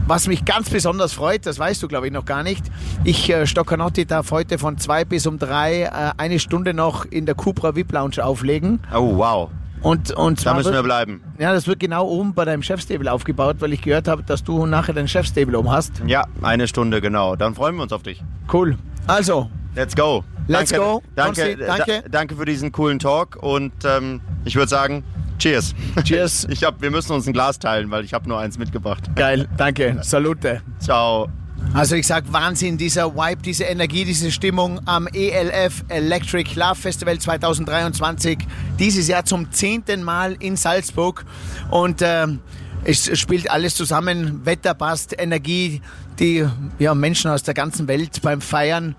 was 0.05 0.27
mich 0.27 0.45
ganz 0.45 0.69
besonders 0.69 1.13
freut, 1.13 1.45
das 1.47 1.57
weißt 1.57 1.81
du 1.81 1.87
glaube 1.87 2.05
ich 2.07 2.13
noch 2.13 2.25
gar 2.25 2.43
nicht, 2.43 2.63
ich, 3.03 3.29
äh, 3.31 3.47
Stoccanotti, 3.47 4.05
darf 4.05 4.29
heute 4.29 4.59
von 4.59 4.77
zwei 4.77 5.05
bis 5.05 5.25
um 5.25 5.39
drei 5.39 5.83
äh, 5.83 5.89
eine 6.17 6.39
Stunde 6.39 6.75
noch 6.75 7.05
in 7.05 7.25
der 7.25 7.33
Cupra 7.33 7.75
VIP 7.75 7.91
Lounge 7.91 8.23
auflegen. 8.23 8.79
Oh, 8.93 9.17
wow. 9.17 9.49
Und, 9.81 10.11
und 10.11 10.45
Da 10.45 10.53
müssen 10.55 10.71
wir 10.71 10.79
wird, 10.79 10.85
bleiben. 10.85 11.21
ja, 11.39 11.53
das 11.53 11.65
wird 11.65 11.79
genau 11.79 12.05
oben 12.05 12.33
bei 12.33 12.43
deinem 12.43 12.61
Chefstable 12.61 13.09
aufgebaut, 13.11 13.57
weil 13.59 13.71
ich 13.71 13.81
gehört 13.81 14.09
habe, 14.09 14.23
dass 14.23 14.43
du 14.43 14.65
nachher 14.65 14.93
dein 14.93 15.07
Chefstable 15.07 15.57
oben 15.57 15.71
hast. 15.71 16.01
Ja, 16.05 16.25
eine 16.41 16.67
Stunde, 16.67 16.99
genau. 16.99 17.37
Dann 17.37 17.55
freuen 17.55 17.75
wir 17.77 17.83
uns 17.83 17.93
auf 17.93 18.03
dich. 18.03 18.21
Cool. 18.51 18.77
Also, 19.09 19.49
Let's 19.75 19.95
go. 19.95 20.23
Let's 20.47 20.71
danke, 20.71 20.85
go. 20.85 21.03
Danke, 21.15 21.57
danke. 21.57 22.01
Da, 22.03 22.09
danke 22.09 22.35
für 22.35 22.45
diesen 22.45 22.71
coolen 22.71 22.99
Talk 22.99 23.37
und 23.41 23.71
ähm, 23.85 24.19
ich 24.45 24.55
würde 24.55 24.67
sagen, 24.67 25.03
cheers. 25.37 25.75
cheers. 26.03 26.47
Ich 26.49 26.63
hab, 26.63 26.81
wir 26.81 26.91
müssen 26.91 27.13
uns 27.13 27.27
ein 27.27 27.33
Glas 27.33 27.59
teilen, 27.59 27.91
weil 27.91 28.03
ich 28.03 28.13
habe 28.13 28.27
nur 28.27 28.39
eins 28.39 28.57
mitgebracht. 28.57 29.03
Geil, 29.15 29.47
danke. 29.57 29.99
Salute. 30.01 30.61
Ciao. 30.79 31.29
Also 31.73 31.95
ich 31.95 32.07
sag 32.07 32.31
Wahnsinn, 32.33 32.77
dieser 32.77 33.15
Vibe, 33.15 33.41
diese 33.43 33.65
Energie, 33.65 34.03
diese 34.03 34.31
Stimmung 34.31 34.79
am 34.85 35.07
ELF 35.07 35.83
Electric 35.89 36.55
Love 36.55 36.75
Festival 36.75 37.19
2023. 37.19 38.39
Dieses 38.79 39.07
Jahr 39.07 39.23
zum 39.25 39.51
zehnten 39.51 40.01
Mal 40.01 40.35
in 40.39 40.55
Salzburg. 40.55 41.25
Und 41.69 42.01
ähm, 42.01 42.39
es 42.85 43.17
spielt 43.19 43.49
alles 43.49 43.75
zusammen. 43.75 44.45
Wetter 44.45 44.73
passt, 44.73 45.15
Energie, 45.19 45.81
die 46.19 46.47
ja, 46.79 46.95
Menschen 46.95 47.31
aus 47.31 47.43
der 47.43 47.53
ganzen 47.53 47.87
Welt 47.87 48.21
beim 48.21 48.41
Feiern. 48.41 48.95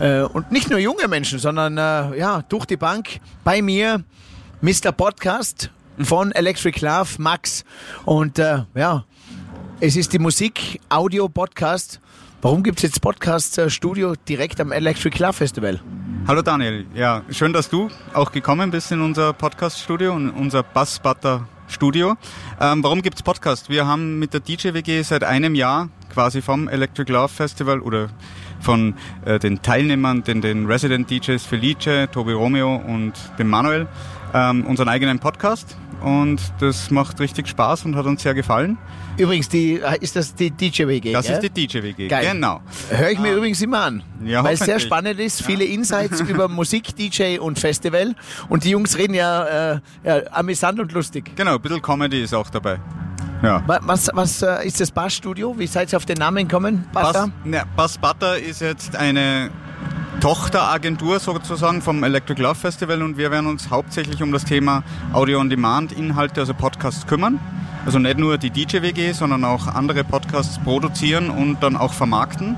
Äh, 0.00 0.22
und 0.22 0.50
nicht 0.50 0.70
nur 0.70 0.78
junge 0.78 1.08
Menschen, 1.08 1.38
sondern 1.38 1.78
äh, 1.78 2.18
ja, 2.18 2.42
durch 2.48 2.64
die 2.66 2.76
Bank. 2.76 3.20
Bei 3.44 3.62
mir 3.62 4.04
Mr. 4.60 4.92
Podcast 4.92 5.70
von 6.00 6.32
Electric 6.32 6.84
Love, 6.84 7.10
Max. 7.18 7.64
Und 8.04 8.38
äh, 8.38 8.64
ja, 8.74 9.04
es 9.80 9.96
ist 9.96 10.12
die 10.12 10.18
Musik, 10.18 10.80
Audio, 10.88 11.28
Podcast. 11.28 12.00
Warum 12.40 12.62
gibt 12.62 12.78
es 12.78 12.82
jetzt 12.84 13.00
Podcast-Studio 13.00 14.14
direkt 14.28 14.60
am 14.60 14.72
Electric 14.72 15.18
Love 15.18 15.32
Festival? 15.32 15.80
Hallo 16.26 16.42
Daniel, 16.42 16.86
ja, 16.94 17.22
schön, 17.30 17.52
dass 17.52 17.68
du 17.68 17.88
auch 18.12 18.30
gekommen 18.30 18.70
bist 18.70 18.92
in 18.92 19.00
unser 19.00 19.32
Podcast-Studio 19.32 20.12
und 20.12 20.30
unser 20.30 20.62
Bassbutter-Studio. 21.68 22.16
Ähm, 22.60 22.82
warum 22.82 23.02
gibt's 23.02 23.22
Podcast? 23.22 23.68
Wir 23.68 23.86
haben 23.86 24.18
mit 24.18 24.32
der 24.32 24.40
DJ-WG 24.40 25.02
seit 25.02 25.22
einem 25.22 25.54
Jahr 25.54 25.88
quasi 26.12 26.42
vom 26.42 26.68
Electric 26.68 27.12
Love 27.12 27.28
Festival 27.28 27.80
oder 27.80 28.08
von 28.60 28.94
äh, 29.24 29.38
den 29.38 29.62
Teilnehmern, 29.62 30.24
den, 30.24 30.40
den 30.40 30.66
Resident 30.66 31.10
DJs 31.10 31.44
Felice, 31.44 32.08
Tobi 32.10 32.32
Romeo 32.32 32.76
und 32.76 33.12
dem 33.38 33.48
Manuel, 33.48 33.86
ähm, 34.34 34.66
unseren 34.66 34.88
eigenen 34.88 35.18
Podcast. 35.18 35.76
Und 36.02 36.40
das 36.60 36.90
macht 36.90 37.18
richtig 37.18 37.48
Spaß 37.48 37.84
und 37.84 37.96
hat 37.96 38.06
uns 38.06 38.22
sehr 38.22 38.34
gefallen. 38.34 38.78
Übrigens, 39.16 39.48
die, 39.48 39.80
ist 40.00 40.14
das 40.14 40.32
die 40.32 40.52
DJ-WG? 40.52 41.12
Das 41.12 41.26
gell? 41.26 41.34
ist 41.34 41.56
die 41.56 41.66
DJ-WG, 41.66 42.06
genau. 42.06 42.60
Höre 42.88 43.10
ich 43.10 43.18
mir 43.18 43.34
übrigens 43.34 43.60
immer 43.60 43.80
an. 43.80 44.02
Ja, 44.24 44.44
weil 44.44 44.54
es 44.54 44.60
sehr 44.60 44.78
spannend 44.78 45.18
ist, 45.18 45.42
viele 45.42 45.64
Insights 45.64 46.20
über 46.28 46.46
Musik, 46.46 46.94
DJ 46.94 47.38
und 47.38 47.58
Festival. 47.58 48.14
Und 48.48 48.62
die 48.62 48.70
Jungs 48.70 48.96
reden 48.96 49.14
ja, 49.14 49.72
äh, 49.74 49.80
ja 50.04 50.20
amüsant 50.30 50.78
und 50.78 50.92
lustig. 50.92 51.32
Genau, 51.34 51.56
ein 51.56 51.60
bisschen 51.60 51.82
Comedy 51.82 52.22
ist 52.22 52.32
auch 52.32 52.48
dabei. 52.48 52.78
Ja. 53.42 53.62
Wa- 53.66 53.78
Was, 53.82 54.08
was 54.14 54.42
äh, 54.42 54.66
ist 54.66 54.80
das 54.80 54.90
Bassstudio? 54.90 55.54
Wie 55.58 55.66
seid 55.66 55.92
ihr 55.92 55.96
auf 55.96 56.04
den 56.06 56.18
Namen 56.18 56.48
gekommen? 56.48 56.84
Bass, 56.92 57.28
ne, 57.44 57.62
Bass 57.76 57.96
Butter 57.98 58.38
ist 58.38 58.60
jetzt 58.60 58.96
eine 58.96 59.50
Tochteragentur 60.20 61.20
sozusagen 61.20 61.80
vom 61.80 62.02
Electric 62.02 62.42
Love 62.42 62.56
Festival 62.56 63.02
und 63.02 63.16
wir 63.16 63.30
werden 63.30 63.46
uns 63.46 63.70
hauptsächlich 63.70 64.20
um 64.22 64.32
das 64.32 64.44
Thema 64.44 64.82
Audio-on-Demand-Inhalte, 65.12 66.40
also 66.40 66.54
Podcasts 66.54 67.06
kümmern. 67.06 67.38
Also 67.86 67.98
nicht 68.00 68.18
nur 68.18 68.36
die 68.36 68.50
DJ-WG, 68.50 69.12
sondern 69.12 69.44
auch 69.44 69.68
andere 69.68 70.02
Podcasts 70.02 70.58
produzieren 70.58 71.30
und 71.30 71.62
dann 71.62 71.76
auch 71.76 71.92
vermarkten. 71.92 72.56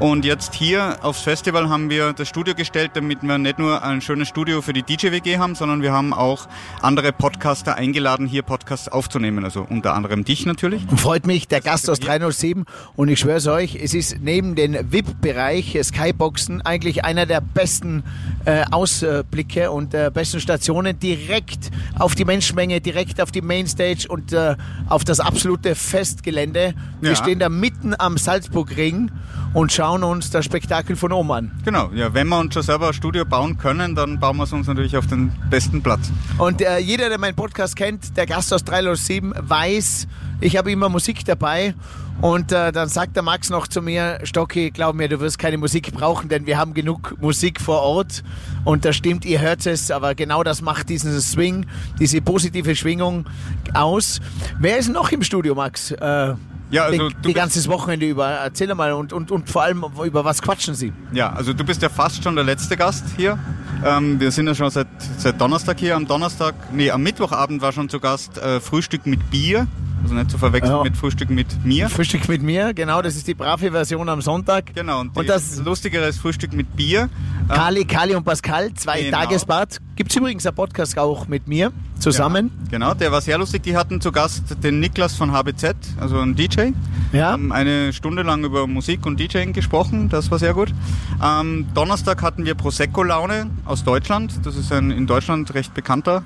Und 0.00 0.24
jetzt 0.24 0.54
hier 0.54 0.98
aufs 1.02 1.22
Festival 1.22 1.68
haben 1.68 1.90
wir 1.90 2.12
das 2.12 2.28
Studio 2.28 2.54
gestellt, 2.54 2.92
damit 2.94 3.20
wir 3.22 3.36
nicht 3.36 3.58
nur 3.58 3.82
ein 3.82 4.00
schönes 4.00 4.28
Studio 4.28 4.62
für 4.62 4.72
die 4.72 4.84
DJ-WG 4.84 5.38
haben, 5.38 5.56
sondern 5.56 5.82
wir 5.82 5.92
haben 5.92 6.12
auch 6.14 6.46
andere 6.80 7.12
Podcaster 7.12 7.74
eingeladen, 7.74 8.28
hier 8.28 8.42
Podcasts 8.42 8.86
aufzunehmen. 8.88 9.44
Also 9.44 9.66
unter 9.68 9.94
anderem 9.94 10.24
dich 10.24 10.46
natürlich. 10.46 10.82
Freut 10.94 11.26
mich, 11.26 11.48
der 11.48 11.60
Gast 11.62 11.90
aus 11.90 11.98
hier. 11.98 12.06
307 12.10 12.64
und 12.94 13.08
ich 13.08 13.18
schwöre 13.18 13.38
es 13.38 13.48
euch, 13.48 13.74
es 13.74 13.92
ist 13.92 14.18
neben 14.20 14.54
den 14.54 14.74
VIP-Bereich 14.92 15.74
äh, 15.74 15.82
Skyboxen 15.82 16.62
eigentlich 16.62 17.04
einer 17.04 17.26
der 17.26 17.40
besten 17.40 18.04
äh, 18.44 18.62
Ausblicke 18.70 19.72
und 19.72 19.94
äh, 19.94 20.12
besten 20.14 20.38
Stationen 20.38 20.96
direkt 21.00 21.72
auf 21.98 22.14
die 22.14 22.24
Menschenmenge, 22.24 22.80
direkt 22.80 23.20
auf 23.20 23.32
die 23.32 23.42
Mainstage 23.42 24.06
und 24.08 24.32
äh, 24.32 24.54
auf 24.88 25.02
das 25.02 25.18
absolute 25.18 25.74
Festgelände. 25.74 26.74
Wir 27.00 27.10
Ja. 27.10 27.16
stehen 27.16 27.40
da 27.40 27.48
mitten 27.48 27.96
am 27.98 28.16
Salzburgring 28.16 29.10
und 29.54 29.72
schauen 29.72 29.87
uns 29.96 30.30
das 30.30 30.44
Spektakel 30.44 30.96
von 30.96 31.12
oben 31.12 31.32
an. 31.32 31.50
Genau, 31.64 31.90
ja, 31.94 32.12
wenn 32.14 32.28
wir 32.28 32.38
uns 32.38 32.54
schon 32.54 32.62
selber 32.62 32.88
ein 32.88 32.94
Studio 32.94 33.24
bauen 33.24 33.58
können, 33.58 33.94
dann 33.94 34.20
bauen 34.20 34.36
wir 34.36 34.44
es 34.44 34.52
uns 34.52 34.66
natürlich 34.66 34.96
auf 34.96 35.06
den 35.06 35.32
besten 35.50 35.82
Platz. 35.82 36.10
Und 36.38 36.60
äh, 36.60 36.78
jeder, 36.78 37.08
der 37.08 37.18
meinen 37.18 37.34
Podcast 37.36 37.76
kennt, 37.76 38.16
der 38.16 38.26
Gast 38.26 38.52
aus 38.52 38.64
307, 38.64 39.34
weiß, 39.36 40.06
ich 40.40 40.56
habe 40.56 40.70
immer 40.70 40.88
Musik 40.88 41.24
dabei. 41.24 41.74
Und 42.20 42.50
äh, 42.50 42.72
dann 42.72 42.88
sagt 42.88 43.14
der 43.14 43.22
Max 43.22 43.48
noch 43.48 43.68
zu 43.68 43.80
mir, 43.80 44.18
Stocki, 44.24 44.70
glaub 44.72 44.96
mir, 44.96 45.08
du 45.08 45.20
wirst 45.20 45.38
keine 45.38 45.56
Musik 45.56 45.92
brauchen, 45.92 46.28
denn 46.28 46.46
wir 46.46 46.58
haben 46.58 46.74
genug 46.74 47.14
Musik 47.20 47.60
vor 47.60 47.80
Ort. 47.82 48.24
Und 48.64 48.84
das 48.84 48.96
stimmt, 48.96 49.24
ihr 49.24 49.40
hört 49.40 49.64
es, 49.66 49.92
aber 49.92 50.16
genau 50.16 50.42
das 50.42 50.60
macht 50.60 50.88
diesen 50.88 51.20
Swing, 51.20 51.66
diese 52.00 52.20
positive 52.20 52.74
Schwingung 52.74 53.26
aus. 53.72 54.20
Wer 54.58 54.78
ist 54.78 54.88
noch 54.88 55.12
im 55.12 55.22
Studio, 55.22 55.54
Max? 55.54 55.92
Äh, 55.92 56.34
Ja, 56.70 56.84
also 56.84 57.08
die, 57.08 57.14
du 57.14 57.20
die 57.20 57.26
bist- 57.28 57.36
ganze 57.36 57.68
Wochenende 57.68 58.06
über. 58.06 58.28
Erzähl 58.28 58.74
mal 58.74 58.92
und, 58.92 59.12
und, 59.12 59.30
und 59.30 59.48
vor 59.48 59.62
allem, 59.62 59.84
über 60.04 60.24
was 60.24 60.42
quatschen 60.42 60.74
Sie? 60.74 60.92
Ja, 61.12 61.32
also 61.32 61.52
du 61.52 61.64
bist 61.64 61.80
ja 61.82 61.88
fast 61.88 62.22
schon 62.22 62.34
der 62.34 62.44
letzte 62.44 62.76
Gast 62.76 63.04
hier. 63.16 63.38
Ähm, 63.84 64.20
wir 64.20 64.30
sind 64.30 64.46
ja 64.46 64.54
schon 64.54 64.68
seit, 64.70 64.88
seit 65.18 65.40
Donnerstag 65.40 65.78
hier. 65.78 65.96
Am 65.96 66.06
Donnerstag, 66.06 66.54
nee, 66.72 66.90
am 66.90 67.02
Mittwochabend 67.02 67.62
war 67.62 67.72
schon 67.72 67.88
zu 67.88 68.00
Gast 68.00 68.38
äh, 68.38 68.60
Frühstück 68.60 69.06
mit 69.06 69.30
Bier. 69.30 69.66
Also 70.02 70.14
nicht 70.14 70.30
zu 70.30 70.38
verwechseln 70.38 70.72
Ja. 70.76 70.82
mit 70.82 70.96
Frühstück 70.96 71.30
mit 71.30 71.64
mir. 71.64 71.88
Frühstück 71.88 72.28
mit 72.28 72.42
mir, 72.42 72.72
genau, 72.74 73.02
das 73.02 73.16
ist 73.16 73.26
die 73.26 73.34
brave 73.34 73.70
Version 73.70 74.08
am 74.08 74.20
Sonntag. 74.22 74.74
Genau, 74.74 75.00
und, 75.00 75.16
Und 75.16 75.28
das 75.28 75.58
Lustigere 75.58 76.06
ist 76.06 76.18
Frühstück 76.20 76.52
mit 76.52 76.76
Bier. 76.76 77.08
Ähm, 77.42 77.48
Kali, 77.48 77.84
Kali 77.84 78.14
und 78.14 78.24
Pascal, 78.24 78.72
zwei 78.74 79.02
Genau. 79.02 79.18
Tagesbad. 79.18 79.78
Gibt 79.96 80.10
es 80.10 80.16
übrigens 80.16 80.46
einen 80.46 80.54
Podcast 80.54 80.96
auch 80.98 81.26
mit 81.28 81.48
mir 81.48 81.72
zusammen. 81.98 82.50
Ja, 82.64 82.70
genau, 82.70 82.94
der 82.94 83.10
war 83.10 83.20
sehr 83.20 83.36
lustig. 83.38 83.64
Die 83.64 83.76
hatten 83.76 84.00
zu 84.00 84.12
Gast 84.12 84.62
den 84.62 84.78
Niklas 84.80 85.14
von 85.14 85.32
HBZ, 85.32 85.74
also 86.00 86.20
ein 86.20 86.36
DJ. 86.36 86.70
Ja. 87.12 87.32
Haben 87.32 87.50
eine 87.52 87.92
Stunde 87.92 88.22
lang 88.22 88.44
über 88.44 88.66
Musik 88.66 89.04
und 89.06 89.18
DJing 89.18 89.52
gesprochen, 89.54 90.08
das 90.08 90.30
war 90.30 90.38
sehr 90.38 90.54
gut. 90.54 90.72
Am 91.18 91.66
Donnerstag 91.74 92.22
hatten 92.22 92.44
wir 92.44 92.54
Prosecco 92.54 93.02
Laune 93.02 93.50
aus 93.64 93.82
Deutschland. 93.82 94.32
Das 94.44 94.56
ist 94.56 94.70
ein 94.72 94.90
in 94.90 95.06
Deutschland 95.06 95.52
recht 95.54 95.74
bekannter 95.74 96.22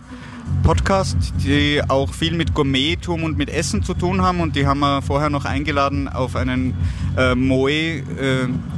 Podcast, 0.63 1.17
die 1.45 1.81
auch 1.89 2.13
viel 2.13 2.35
mit 2.35 2.55
Gourmettum 2.55 3.25
und 3.25 3.37
mit 3.37 3.51
Essen 3.51 3.83
zu 3.83 3.95
tun 3.95 4.23
haben. 4.23 4.41
Und 4.41 4.57
die 4.57 4.67
haben 4.67 4.81
wir 4.81 5.03
vorher 5.03 5.31
noch 5.31 5.45
eingeladen 5.45 6.09
auf 6.09 6.37
einen 6.37 6.75
äh, 7.17 7.35
Moe 7.35 7.71
äh, 7.71 8.03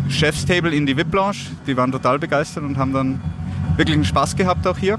Chefstable 0.08 0.74
in 0.74 0.86
die 0.86 0.96
VIP 0.96 1.14
Lounge. 1.14 1.36
Die 1.66 1.76
waren 1.76 1.92
total 1.92 2.18
begeistert 2.18 2.64
und 2.64 2.78
haben 2.78 2.92
dann 2.92 3.20
wirklich 3.76 3.94
einen 3.94 4.04
Spaß 4.04 4.36
gehabt 4.36 4.66
auch 4.66 4.78
hier. 4.78 4.98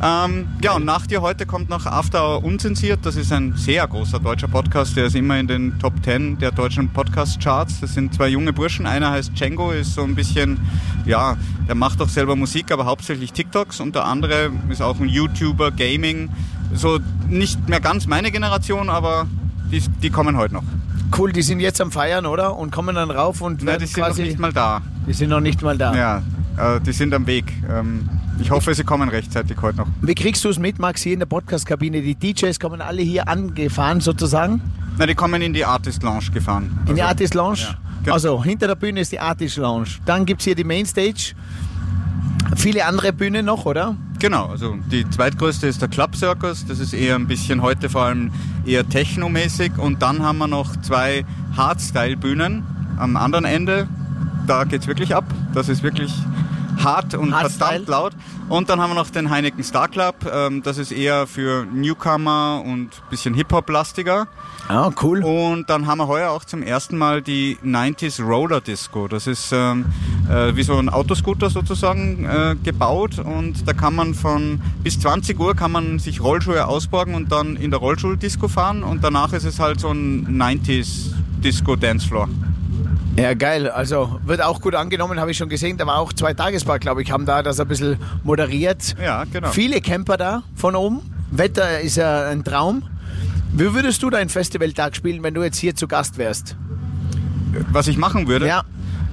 Ähm, 0.00 0.46
ja, 0.62 0.74
und 0.76 0.84
nach 0.84 1.06
dir 1.08 1.22
heute 1.22 1.44
kommt 1.44 1.68
noch 1.68 1.84
After 1.86 2.22
Hour 2.22 2.44
Unzensiert. 2.44 3.00
Das 3.02 3.16
ist 3.16 3.32
ein 3.32 3.54
sehr 3.56 3.86
großer 3.86 4.20
deutscher 4.20 4.46
Podcast. 4.46 4.96
Der 4.96 5.06
ist 5.06 5.16
immer 5.16 5.38
in 5.40 5.48
den 5.48 5.78
Top 5.80 5.92
10 6.04 6.38
der 6.38 6.52
deutschen 6.52 6.88
Podcast-Charts. 6.90 7.80
Das 7.80 7.94
sind 7.94 8.14
zwei 8.14 8.28
junge 8.28 8.52
Burschen. 8.52 8.86
Einer 8.86 9.10
heißt 9.10 9.32
Django, 9.34 9.72
ist 9.72 9.94
so 9.94 10.02
ein 10.04 10.14
bisschen, 10.14 10.58
ja, 11.04 11.36
der 11.66 11.74
macht 11.74 12.00
auch 12.00 12.08
selber 12.08 12.36
Musik, 12.36 12.70
aber 12.70 12.84
hauptsächlich 12.86 13.32
TikToks. 13.32 13.80
Und 13.80 13.96
der 13.96 14.04
andere 14.04 14.50
ist 14.68 14.80
auch 14.82 15.00
ein 15.00 15.08
YouTuber, 15.08 15.72
Gaming. 15.72 16.28
So 16.74 17.00
nicht 17.28 17.68
mehr 17.68 17.80
ganz 17.80 18.06
meine 18.06 18.30
Generation, 18.30 18.90
aber 18.90 19.26
die, 19.72 19.80
die 19.80 20.10
kommen 20.10 20.36
heute 20.36 20.54
noch. 20.54 20.62
Cool, 21.16 21.32
die 21.32 21.42
sind 21.42 21.58
jetzt 21.58 21.80
am 21.80 21.90
Feiern, 21.90 22.24
oder? 22.26 22.56
Und 22.56 22.70
kommen 22.70 22.94
dann 22.94 23.10
rauf 23.10 23.40
und 23.40 23.58
Nein, 23.62 23.66
werden 23.66 23.80
die 23.80 23.86
sind 23.86 23.98
noch 23.98 24.06
quasi. 24.08 24.22
nicht 24.22 24.38
mal 24.38 24.52
da. 24.52 24.82
die 25.08 25.12
sind 25.14 25.30
noch 25.30 25.40
nicht 25.40 25.62
mal 25.62 25.76
da. 25.76 25.94
Ja, 25.96 26.22
äh, 26.58 26.80
die 26.80 26.92
sind 26.92 27.14
am 27.14 27.26
Weg. 27.26 27.52
Ähm, 27.70 28.08
ich 28.40 28.50
hoffe, 28.50 28.74
sie 28.74 28.84
kommen 28.84 29.08
rechtzeitig 29.08 29.56
heute 29.62 29.78
noch. 29.78 29.86
Wie 30.02 30.14
kriegst 30.14 30.44
du 30.44 30.48
es 30.48 30.58
mit, 30.58 30.78
Max, 30.78 31.02
hier 31.02 31.12
in 31.14 31.18
der 31.18 31.26
Podcast-Kabine? 31.26 32.00
Die 32.02 32.14
DJs 32.14 32.58
kommen 32.60 32.80
alle 32.80 33.02
hier 33.02 33.28
angefahren 33.28 34.00
sozusagen. 34.00 34.60
Na, 34.98 35.06
die 35.06 35.14
kommen 35.14 35.40
in 35.42 35.52
die 35.52 35.64
Artist 35.64 36.02
Lounge 36.02 36.30
gefahren. 36.32 36.78
In 36.86 36.94
die 36.96 37.02
Also- 37.02 37.10
Artist 37.10 37.34
Lounge. 37.34 37.58
Ja, 37.58 37.74
genau. 38.02 38.14
Also 38.14 38.44
hinter 38.44 38.66
der 38.68 38.74
Bühne 38.76 39.00
ist 39.00 39.12
die 39.12 39.20
Artist 39.20 39.56
Lounge. 39.56 39.88
Dann 40.04 40.24
gibt 40.26 40.40
es 40.40 40.44
hier 40.44 40.54
die 40.54 40.64
Mainstage. 40.64 41.34
Viele 42.56 42.84
andere 42.86 43.12
Bühnen 43.12 43.44
noch, 43.44 43.66
oder? 43.66 43.94
Genau, 44.18 44.46
also 44.46 44.76
die 44.90 45.08
zweitgrößte 45.08 45.66
ist 45.68 45.80
der 45.80 45.88
Club 45.88 46.16
Circus, 46.16 46.66
das 46.66 46.80
ist 46.80 46.92
eher 46.92 47.14
ein 47.14 47.28
bisschen 47.28 47.62
heute 47.62 47.88
vor 47.88 48.02
allem 48.02 48.32
eher 48.66 48.88
technomäßig 48.88 49.78
und 49.78 50.02
dann 50.02 50.22
haben 50.22 50.38
wir 50.38 50.48
noch 50.48 50.74
zwei 50.80 51.24
Hardstyle-Bühnen 51.56 52.64
am 52.98 53.16
anderen 53.16 53.44
Ende, 53.44 53.86
da 54.48 54.64
geht's 54.64 54.88
wirklich 54.88 55.14
ab, 55.14 55.24
das 55.54 55.68
ist 55.68 55.84
wirklich 55.84 56.12
hart 56.82 57.14
und 57.14 57.34
Hardstyle? 57.34 57.84
verdammt 57.84 57.88
laut 57.88 58.12
Und 58.48 58.68
dann 58.68 58.80
haben 58.80 58.90
wir 58.90 58.94
noch 58.94 59.10
den 59.10 59.30
Heineken 59.30 59.62
Star 59.62 59.88
Club. 59.88 60.16
Ähm, 60.30 60.62
das 60.62 60.78
ist 60.78 60.92
eher 60.92 61.26
für 61.26 61.66
Newcomer 61.66 62.62
und 62.64 62.90
bisschen 63.10 63.34
Hip-Hop-lastiger. 63.34 64.28
Ah, 64.68 64.90
cool. 65.02 65.22
Und 65.24 65.70
dann 65.70 65.86
haben 65.86 65.98
wir 65.98 66.08
heuer 66.08 66.30
auch 66.30 66.44
zum 66.44 66.62
ersten 66.62 66.98
Mal 66.98 67.22
die 67.22 67.58
90s 67.64 68.22
Roller 68.22 68.60
Disco. 68.60 69.08
Das 69.08 69.26
ist 69.26 69.50
ähm, 69.52 69.86
äh, 70.30 70.54
wie 70.56 70.62
so 70.62 70.76
ein 70.76 70.88
Autoscooter 70.88 71.50
sozusagen 71.50 72.24
äh, 72.24 72.56
gebaut 72.62 73.18
und 73.18 73.66
da 73.66 73.72
kann 73.72 73.94
man 73.94 74.14
von 74.14 74.60
bis 74.82 75.00
20 75.00 75.38
Uhr 75.40 75.54
kann 75.54 75.72
man 75.72 75.98
sich 75.98 76.20
Rollschuhe 76.20 76.66
ausborgen 76.66 77.14
und 77.14 77.32
dann 77.32 77.56
in 77.56 77.70
der 77.70 77.80
Rollschuh-Disco 77.80 78.48
fahren 78.48 78.82
und 78.82 79.02
danach 79.02 79.32
ist 79.32 79.44
es 79.44 79.58
halt 79.58 79.80
so 79.80 79.88
ein 79.88 80.26
90s 80.38 81.12
Disco 81.42 81.76
Dancefloor. 81.76 82.28
Ja, 83.18 83.34
geil. 83.34 83.68
Also 83.68 84.20
wird 84.24 84.42
auch 84.42 84.60
gut 84.60 84.74
angenommen, 84.74 85.18
habe 85.18 85.30
ich 85.30 85.36
schon 85.36 85.48
gesehen. 85.48 85.76
Da 85.76 85.86
war 85.86 85.98
auch 85.98 86.12
zwei 86.12 86.34
Tagespark, 86.34 86.80
glaube 86.80 87.02
ich, 87.02 87.10
haben 87.10 87.26
da 87.26 87.42
das 87.42 87.58
ein 87.58 87.68
bisschen 87.68 87.96
moderiert. 88.22 88.94
Ja, 89.02 89.24
genau. 89.24 89.50
Viele 89.50 89.80
Camper 89.80 90.16
da 90.16 90.42
von 90.54 90.76
oben. 90.76 91.00
Wetter 91.30 91.80
ist 91.80 91.96
ja 91.96 92.28
ein 92.28 92.44
Traum. 92.44 92.82
Wie 93.52 93.74
würdest 93.74 94.02
du 94.02 94.10
deinen 94.10 94.28
Festivaltag 94.28 94.94
spielen, 94.94 95.22
wenn 95.22 95.34
du 95.34 95.42
jetzt 95.42 95.58
hier 95.58 95.74
zu 95.74 95.88
Gast 95.88 96.18
wärst? 96.18 96.56
Was 97.72 97.88
ich 97.88 97.96
machen 97.96 98.28
würde? 98.28 98.46
Ja. 98.46 98.62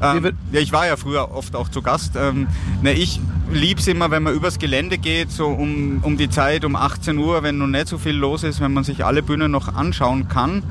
Ähm, 0.02 0.34
ja, 0.52 0.60
ich 0.60 0.72
war 0.72 0.86
ja 0.86 0.98
früher 0.98 1.32
oft 1.32 1.56
auch 1.56 1.70
zu 1.70 1.82
Gast. 1.82 2.16
Ähm, 2.16 2.48
ne, 2.82 2.94
ich 2.94 3.20
lieb's 3.52 3.88
immer, 3.88 4.12
wenn 4.12 4.24
man 4.24 4.34
übers 4.34 4.60
Gelände 4.60 4.98
geht, 4.98 5.32
so 5.32 5.48
um, 5.48 6.00
um 6.04 6.18
die 6.18 6.30
Zeit, 6.30 6.66
um 6.66 6.76
18 6.76 7.18
Uhr, 7.18 7.44
wenn 7.44 7.58
noch 7.58 7.68
nicht 7.68 7.88
so 7.88 7.98
viel 7.98 8.14
los 8.14 8.44
ist, 8.44 8.60
wenn 8.60 8.74
man 8.74 8.84
sich 8.84 9.06
alle 9.06 9.24
Bühnen 9.24 9.52
noch 9.52 9.74
anschauen 9.74 10.28
kann. 10.28 10.64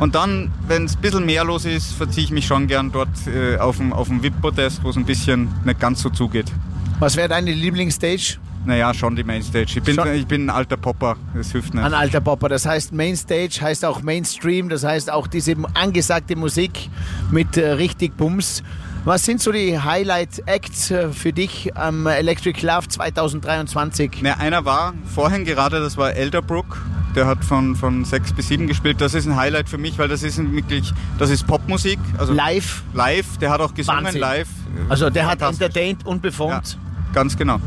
Und 0.00 0.14
dann, 0.14 0.50
wenn 0.66 0.86
es 0.86 0.96
ein 0.96 1.00
bisschen 1.02 1.26
mehr 1.26 1.44
los 1.44 1.64
ist, 1.66 1.92
verziehe 1.92 2.24
ich 2.24 2.30
mich 2.30 2.46
schon 2.46 2.66
gern 2.66 2.90
dort 2.90 3.08
äh, 3.26 3.58
auf 3.58 3.76
dem, 3.76 3.92
auf 3.92 4.08
dem 4.08 4.22
VIP-Podest, 4.22 4.82
wo 4.82 4.90
es 4.90 4.96
ein 4.96 5.04
bisschen 5.04 5.48
nicht 5.64 5.78
ganz 5.78 6.00
so 6.02 6.08
zugeht. 6.10 6.50
Was 6.98 7.16
wäre 7.16 7.28
deine 7.28 7.52
Lieblingsstage? 7.52 8.38
Naja, 8.64 8.92
schon 8.92 9.14
die 9.16 9.24
Mainstage. 9.24 9.66
Ich 9.76 9.82
bin, 9.82 9.94
Schon- 9.94 10.12
ich 10.14 10.26
bin 10.26 10.46
ein 10.46 10.50
alter 10.50 10.76
Popper, 10.76 11.16
das 11.34 11.52
hilft 11.52 11.72
nicht. 11.74 11.82
Ein 11.84 11.94
alter 11.94 12.20
Popper. 12.20 12.48
Das 12.48 12.66
heißt 12.66 12.92
Mainstage, 12.92 13.58
heißt 13.60 13.84
auch 13.84 14.02
Mainstream, 14.02 14.68
das 14.68 14.84
heißt 14.84 15.10
auch 15.10 15.26
diese 15.26 15.54
angesagte 15.74 16.36
Musik 16.36 16.90
mit 17.30 17.56
äh, 17.56 17.70
richtig 17.72 18.16
Bums. 18.16 18.62
Was 19.06 19.24
sind 19.24 19.40
so 19.40 19.50
die 19.50 19.78
Highlight-Acts 19.78 20.90
äh, 20.90 21.08
für 21.10 21.32
dich 21.32 21.74
am 21.76 22.06
Electric 22.06 22.60
Love 22.66 22.86
2023? 22.88 24.20
Ne, 24.22 24.38
einer 24.38 24.64
war 24.66 24.92
vorhin 25.14 25.46
gerade, 25.46 25.80
das 25.80 25.96
war 25.96 26.12
Elderbrook. 26.14 26.82
Der 27.14 27.26
hat 27.26 27.44
von, 27.44 27.74
von 27.74 28.04
6 28.04 28.34
bis 28.34 28.48
7 28.48 28.66
gespielt. 28.68 29.00
Das 29.00 29.14
ist 29.14 29.26
ein 29.26 29.34
Highlight 29.36 29.68
für 29.68 29.78
mich, 29.78 29.98
weil 29.98 30.06
das 30.08 30.22
ist 30.22 30.38
wirklich, 30.52 30.92
das 31.18 31.30
ist 31.30 31.46
Popmusik. 31.46 31.98
Also 32.18 32.32
Live. 32.32 32.82
live. 32.94 33.36
Der 33.38 33.50
hat 33.50 33.60
auch 33.60 33.74
gesungen 33.74 34.04
Wahnsinn. 34.04 34.20
live. 34.20 34.48
Also 34.88 35.10
der 35.10 35.26
hat 35.26 35.42
entertained 35.42 36.06
und 36.06 36.18
Ja, 36.18 36.22
performt. 36.22 36.78
ganz 37.12 37.36
genau. 37.36 37.58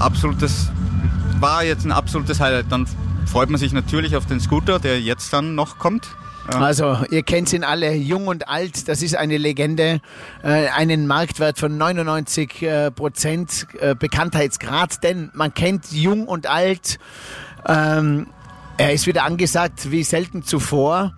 Absolutes, 0.00 0.70
war 1.38 1.62
jetzt 1.62 1.84
ein 1.84 1.92
absolutes 1.92 2.40
Highlight. 2.40 2.66
Dann 2.70 2.86
freut 3.26 3.50
man 3.50 3.58
sich 3.60 3.72
natürlich 3.72 4.16
auf 4.16 4.26
den 4.26 4.40
Scooter, 4.40 4.78
der 4.80 5.00
jetzt 5.00 5.32
dann 5.32 5.54
noch 5.54 5.78
kommt. 5.78 6.08
Ja. 6.52 6.60
Also 6.60 6.98
ihr 7.10 7.22
kennt 7.22 7.52
ihn 7.52 7.62
alle, 7.62 7.94
jung 7.94 8.26
und 8.26 8.48
alt, 8.48 8.88
das 8.88 9.02
ist 9.02 9.14
eine 9.16 9.36
Legende, 9.36 10.00
äh, 10.42 10.68
einen 10.68 11.06
Marktwert 11.06 11.58
von 11.58 11.76
99 11.76 12.62
äh, 12.62 12.90
Prozent 12.90 13.66
äh, 13.80 13.94
Bekanntheitsgrad, 13.94 15.04
denn 15.04 15.30
man 15.34 15.52
kennt 15.52 15.92
jung 15.92 16.26
und 16.26 16.46
alt. 16.48 16.98
Ähm, 17.66 18.28
er 18.78 18.92
ist 18.92 19.06
wieder 19.06 19.24
angesagt 19.24 19.90
wie 19.90 20.02
selten 20.02 20.42
zuvor 20.42 21.12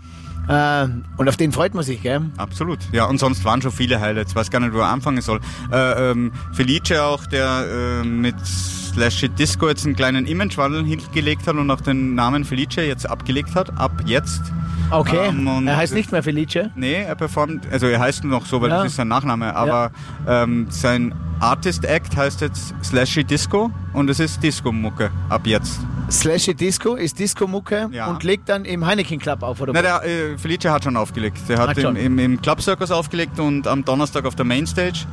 äh, 0.49 0.89
und 1.17 1.29
auf 1.29 1.37
den 1.37 1.53
freut 1.53 1.75
man 1.75 1.85
sich, 1.85 2.03
gell? 2.03 2.23
Absolut. 2.37 2.79
Ja, 2.93 3.05
und 3.05 3.19
sonst 3.19 3.45
waren 3.45 3.63
schon 3.63 3.71
viele 3.71 4.01
Highlights. 4.01 4.35
Weiß 4.35 4.51
gar 4.51 4.59
nicht, 4.59 4.73
wo 4.75 4.79
er 4.79 4.89
anfangen 4.89 5.21
soll. 5.21 5.41
Äh, 5.71 6.11
ähm, 6.11 6.33
Felice 6.53 7.05
auch, 7.05 7.25
der 7.27 8.01
äh, 8.03 8.05
mit 8.05 8.35
Slash 8.45 9.25
Disco 9.39 9.69
jetzt 9.69 9.87
einen 9.87 9.95
kleinen 9.95 10.27
Imagewandel 10.27 10.85
hingelegt 10.85 11.47
hat 11.47 11.55
und 11.55 11.71
auch 11.71 11.81
den 11.81 12.17
Namen 12.17 12.45
Felice 12.45 12.83
jetzt 12.83 13.09
abgelegt 13.09 13.55
hat. 13.55 13.79
Ab 13.79 13.93
jetzt. 14.07 14.43
Okay, 14.91 15.29
Ähm, 15.29 15.67
er 15.69 15.77
heißt 15.77 15.95
nicht 15.95 16.11
mehr 16.13 16.23
Felice. 16.23 16.71
Nee, 16.75 17.03
er 17.03 17.15
performt, 17.15 17.65
also 17.71 17.87
er 17.87 18.01
heißt 18.01 18.25
nur 18.25 18.33
noch 18.41 18.47
so, 18.47 18.61
weil 18.61 18.71
Ja. 18.71 18.79
das 18.79 18.87
ist 18.93 18.97
sein 18.97 19.09
Nachname, 19.09 19.55
aber 19.55 19.93
ähm, 20.27 20.67
sein 20.71 21.15
Artist 21.39 21.85
Act 21.85 22.17
heißt 22.17 22.41
jetzt 22.41 22.75
Slashy 22.83 23.25
Disco 23.25 23.71
und 23.93 24.11
es 24.11 24.21
ist 24.21 24.43
Disco-Mucke 24.43 25.11
ab 25.29 25.47
jetzt. 25.47 25.81
Slashy 26.11 26.55
Disco 26.55 26.97
ist 26.97 27.19
Disco-Mucke 27.19 27.89
Ja. 27.93 28.09
und 28.09 28.25
legt 28.25 28.49
dann 28.49 28.65
im 28.65 28.85
Heineken 28.85 29.19
Club 29.21 29.43
auf, 29.45 29.61
oder? 29.61 29.73
Na, 29.73 29.81
der 29.81 30.05
äh, 30.05 30.37
Felice 30.37 30.71
hat 30.71 30.83
schon 30.85 30.97
aufgelegt. 30.97 31.39
Der 31.49 31.59
hat 31.59 31.69
Hat 31.71 31.79
im, 31.79 31.95
im, 31.97 32.19
im 32.19 32.43
Club 32.43 32.61
Circus 32.61 32.91
aufgelegt 32.91 33.39
und 33.39 33.67
am 33.69 33.85
Donnerstag 33.85 34.25
auf 34.25 34.35
der 34.35 34.45
Mainstage. 34.45 35.07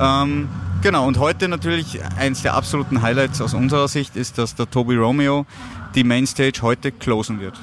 Ähm, 0.00 0.48
genau, 0.82 1.06
und 1.06 1.18
heute 1.18 1.48
natürlich 1.48 2.00
eins 2.18 2.42
der 2.42 2.54
absoluten 2.54 3.02
Highlights 3.02 3.40
aus 3.42 3.52
unserer 3.52 3.88
Sicht 3.88 4.16
ist, 4.16 4.38
dass 4.38 4.54
der 4.54 4.70
Toby 4.70 4.96
Romeo 4.96 5.44
die 5.94 6.02
Mainstage 6.04 6.60
heute 6.62 6.92
closen 6.92 7.40
wird. 7.40 7.54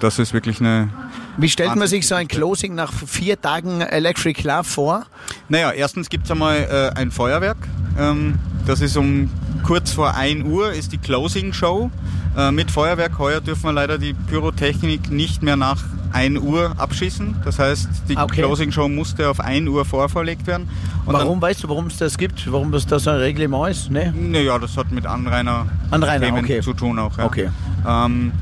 Das 0.00 0.18
ist 0.18 0.32
wirklich 0.32 0.60
eine. 0.60 0.88
Wie 1.36 1.48
stellt 1.48 1.76
man 1.76 1.86
sich 1.86 2.06
so 2.06 2.14
ein 2.14 2.26
Closing 2.26 2.74
nach 2.74 2.92
vier 2.92 3.40
Tagen 3.40 3.80
Electric 3.82 4.42
Love 4.42 4.64
vor? 4.64 5.06
Naja, 5.48 5.70
erstens 5.72 6.08
gibt 6.08 6.24
es 6.24 6.30
einmal 6.30 6.92
äh, 6.94 6.98
ein 6.98 7.10
Feuerwerk. 7.10 7.58
Ähm, 7.98 8.38
das 8.66 8.80
ist 8.80 8.96
um 8.96 9.30
kurz 9.62 9.92
vor 9.92 10.14
1 10.14 10.44
Uhr 10.44 10.72
ist 10.72 10.92
die 10.92 10.98
Closing 10.98 11.52
Show 11.52 11.90
äh, 12.36 12.50
mit 12.50 12.70
Feuerwerk. 12.70 13.18
Heuer 13.18 13.40
dürfen 13.40 13.64
wir 13.64 13.72
leider 13.72 13.98
die 13.98 14.14
Pyrotechnik 14.14 15.10
nicht 15.10 15.42
mehr 15.42 15.56
nach 15.56 15.82
1 16.12 16.38
Uhr 16.40 16.74
abschießen. 16.78 17.36
Das 17.44 17.58
heißt, 17.58 17.88
die 18.08 18.16
Okay. 18.16 18.42
Closing 18.42 18.72
Show 18.72 18.88
musste 18.88 19.28
auf 19.28 19.40
1 19.40 19.68
Uhr 19.68 19.84
vorverlegt 19.84 20.46
werden. 20.46 20.68
Und 21.06 21.14
Warum 21.14 21.40
weißt 21.40 21.64
du, 21.64 21.68
warum 21.68 21.86
es 21.86 21.96
das 21.98 22.18
gibt? 22.18 22.50
Warum 22.50 22.72
das 22.72 22.86
da 22.86 22.98
so 22.98 23.10
ein 23.10 23.16
Reglement 23.16 23.70
ist? 23.70 23.90
Ne? 23.90 24.06
Dann, 24.06 24.30
naja, 24.30 24.58
das 24.58 24.76
hat 24.76 24.90
mit 24.90 25.06
Anrainer, 25.06 25.66
Anrainer, 25.90 26.26
Themen 26.26 26.44
okay. 26.44 26.60
zu 26.60 26.72
tun 26.72 26.98
auch. 26.98 27.16
Ja. 27.18 27.24
Okay. 27.24 27.50
Ähm, 27.86 28.32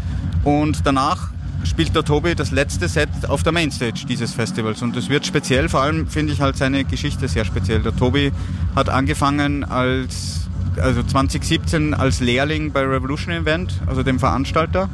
und 0.44 0.86
danach 0.86 1.30
spielt 1.64 1.94
der 1.94 2.04
Tobi 2.04 2.34
das 2.34 2.50
letzte 2.50 2.88
Set 2.88 3.08
auf 3.28 3.42
der 3.42 3.52
Mainstage 3.52 4.06
dieses 4.08 4.32
Festivals. 4.32 4.82
Und 4.82 4.96
das 4.96 5.08
wird 5.08 5.26
speziell, 5.26 5.68
vor 5.68 5.82
allem 5.82 6.06
finde 6.06 6.32
ich 6.32 6.40
halt 6.40 6.56
seine 6.56 6.84
Geschichte 6.84 7.28
sehr 7.28 7.44
speziell. 7.44 7.80
Der 7.80 7.94
Tobi 7.94 8.32
hat 8.74 8.88
angefangen 8.88 9.64
als, 9.64 10.48
also 10.80 11.02
2017 11.02 11.94
als 11.94 12.20
Lehrling 12.20 12.72
bei 12.72 12.82
Revolution 12.84 13.32
Event, 13.34 13.74
also 13.86 14.02
dem 14.02 14.18
Veranstalter 14.18 14.88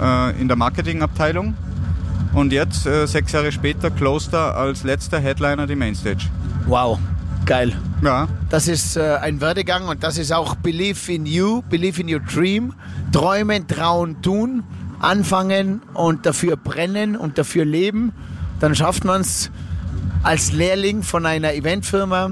äh, 0.00 0.40
in 0.40 0.48
der 0.48 0.56
Marketingabteilung. 0.56 1.54
Und 2.32 2.52
jetzt, 2.52 2.86
äh, 2.86 3.06
sechs 3.06 3.32
Jahre 3.32 3.52
später, 3.52 3.90
closed 3.90 4.34
er 4.34 4.56
als 4.56 4.84
letzter 4.84 5.18
Headliner 5.18 5.66
die 5.66 5.76
Mainstage. 5.76 6.26
Wow, 6.66 6.98
geil. 7.46 7.72
Ja, 8.02 8.28
Das 8.50 8.68
ist 8.68 8.96
äh, 8.96 9.16
ein 9.22 9.40
Werdegang 9.40 9.88
und 9.88 10.02
das 10.02 10.18
ist 10.18 10.32
auch 10.32 10.54
Believe 10.56 11.10
in 11.10 11.24
You, 11.24 11.62
Believe 11.62 12.00
in 12.00 12.12
Your 12.12 12.20
Dream. 12.20 12.74
Träumen, 13.10 13.66
trauen, 13.66 14.20
tun, 14.20 14.64
anfangen 15.00 15.82
und 15.94 16.26
dafür 16.26 16.56
brennen 16.56 17.16
und 17.16 17.38
dafür 17.38 17.64
leben. 17.64 18.12
Dann 18.60 18.74
schafft 18.74 19.04
man 19.04 19.20
es 19.20 19.50
als 20.22 20.52
Lehrling 20.52 21.02
von 21.02 21.26
einer 21.26 21.54
Eventfirma 21.54 22.30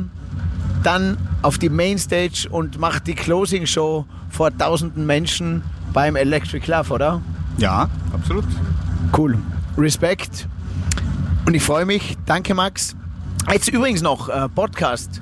dann 0.82 1.16
auf 1.42 1.58
die 1.58 1.68
Mainstage 1.68 2.48
und 2.50 2.78
macht 2.78 3.06
die 3.06 3.14
Closing 3.14 3.66
Show 3.66 4.04
vor 4.30 4.56
tausenden 4.56 5.06
Menschen 5.06 5.62
beim 5.92 6.16
Electric 6.16 6.70
Love, 6.70 6.92
oder? 6.92 7.22
ja, 7.58 7.88
absolut. 8.12 8.44
Cool. 9.16 9.38
Respekt. 9.78 10.48
Und 11.46 11.54
ich 11.54 11.62
freue 11.62 11.86
mich. 11.86 12.16
Danke, 12.26 12.54
Max. 12.54 12.96
Jetzt 13.52 13.68
übrigens 13.68 14.02
noch 14.02 14.28
äh, 14.28 14.48
Podcast. 14.48 15.20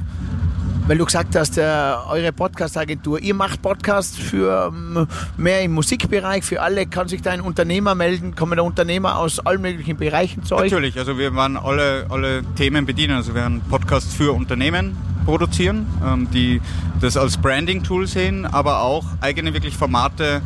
Weil 0.93 0.99
du 0.99 1.07
gesagt 1.07 1.35
hast, 1.37 1.57
äh, 1.57 1.63
eure 2.11 2.35
Podcast-Agentur, 2.35 3.19
ihr 3.19 3.33
macht 3.33 3.63
Podcasts 3.63 4.19
für 4.19 4.71
ähm, 4.71 5.07
mehr 5.39 5.63
im 5.63 5.73
Musikbereich, 5.73 6.45
für 6.45 6.61
alle. 6.61 6.85
Kann 6.85 7.09
sich 7.09 7.23
da 7.23 7.31
ein 7.31 7.41
Unternehmer 7.41 7.95
melden? 7.95 8.35
Kommen 8.35 8.59
da 8.59 8.63
Unternehmer 8.63 9.17
aus 9.17 9.41
allen 9.41 9.63
möglichen 9.63 9.97
Bereichen 9.97 10.45
zu 10.45 10.55
euch? 10.55 10.71
Natürlich, 10.71 10.99
also 10.99 11.17
wir 11.17 11.35
werden 11.35 11.57
alle, 11.57 12.05
alle 12.11 12.43
Themen 12.57 12.85
bedienen. 12.85 13.15
Also 13.17 13.35
wir 13.35 13.41
werden 13.41 13.63
Podcasts 13.71 14.13
für 14.13 14.35
Unternehmen 14.35 14.95
produzieren, 15.25 15.87
ähm, 16.07 16.29
die 16.31 16.61
das 17.01 17.17
als 17.17 17.39
Branding-Tool 17.39 18.07
sehen, 18.07 18.45
aber 18.45 18.83
auch 18.83 19.07
eigene 19.23 19.55
wirklich 19.55 19.79
Formate 19.79 20.43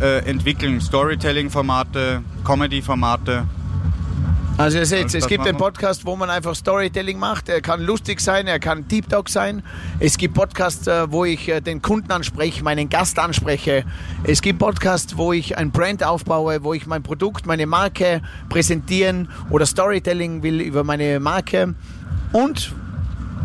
äh, 0.00 0.24
entwickeln. 0.24 0.80
Storytelling-Formate, 0.80 2.22
Comedy-Formate. 2.46 3.44
Also 4.60 4.76
ihr 4.76 4.84
seht, 4.84 5.04
Also 5.04 5.16
es 5.16 5.22
das 5.22 5.28
gibt 5.30 5.46
wir. 5.46 5.54
Podcast, 5.54 6.04
wo 6.04 6.16
man 6.16 6.28
einfach 6.28 6.54
Storytelling 6.54 7.18
macht. 7.18 7.48
Er 7.48 7.62
kann 7.62 7.80
lustig 7.80 8.20
sein, 8.20 8.46
er 8.46 8.58
kann 8.58 8.86
Deep 8.88 9.08
Talk 9.08 9.30
sein. 9.30 9.62
Es 10.00 10.18
gibt 10.18 10.34
Podcasts, 10.34 10.86
äh, 10.86 11.10
wo 11.10 11.24
ich 11.24 11.48
äh, 11.48 11.62
den 11.62 11.80
Kunden 11.80 12.12
anspreche, 12.12 12.62
meinen 12.62 12.90
Gast 12.90 13.18
anspreche. 13.18 13.84
Es 14.22 14.42
gibt 14.42 14.58
Podcasts, 14.58 15.16
wo 15.16 15.32
ich 15.32 15.56
ein 15.56 15.70
Brand 15.70 16.04
aufbaue, 16.04 16.62
wo 16.62 16.74
ich 16.74 16.86
mein 16.86 17.02
Produkt, 17.02 17.46
meine 17.46 17.66
Marke 17.66 18.20
präsentieren 18.50 19.30
oder 19.48 19.64
Storytelling 19.64 20.42
will 20.42 20.60
über 20.60 20.84
meine 20.84 21.20
Marke. 21.20 21.74
Und 22.34 22.74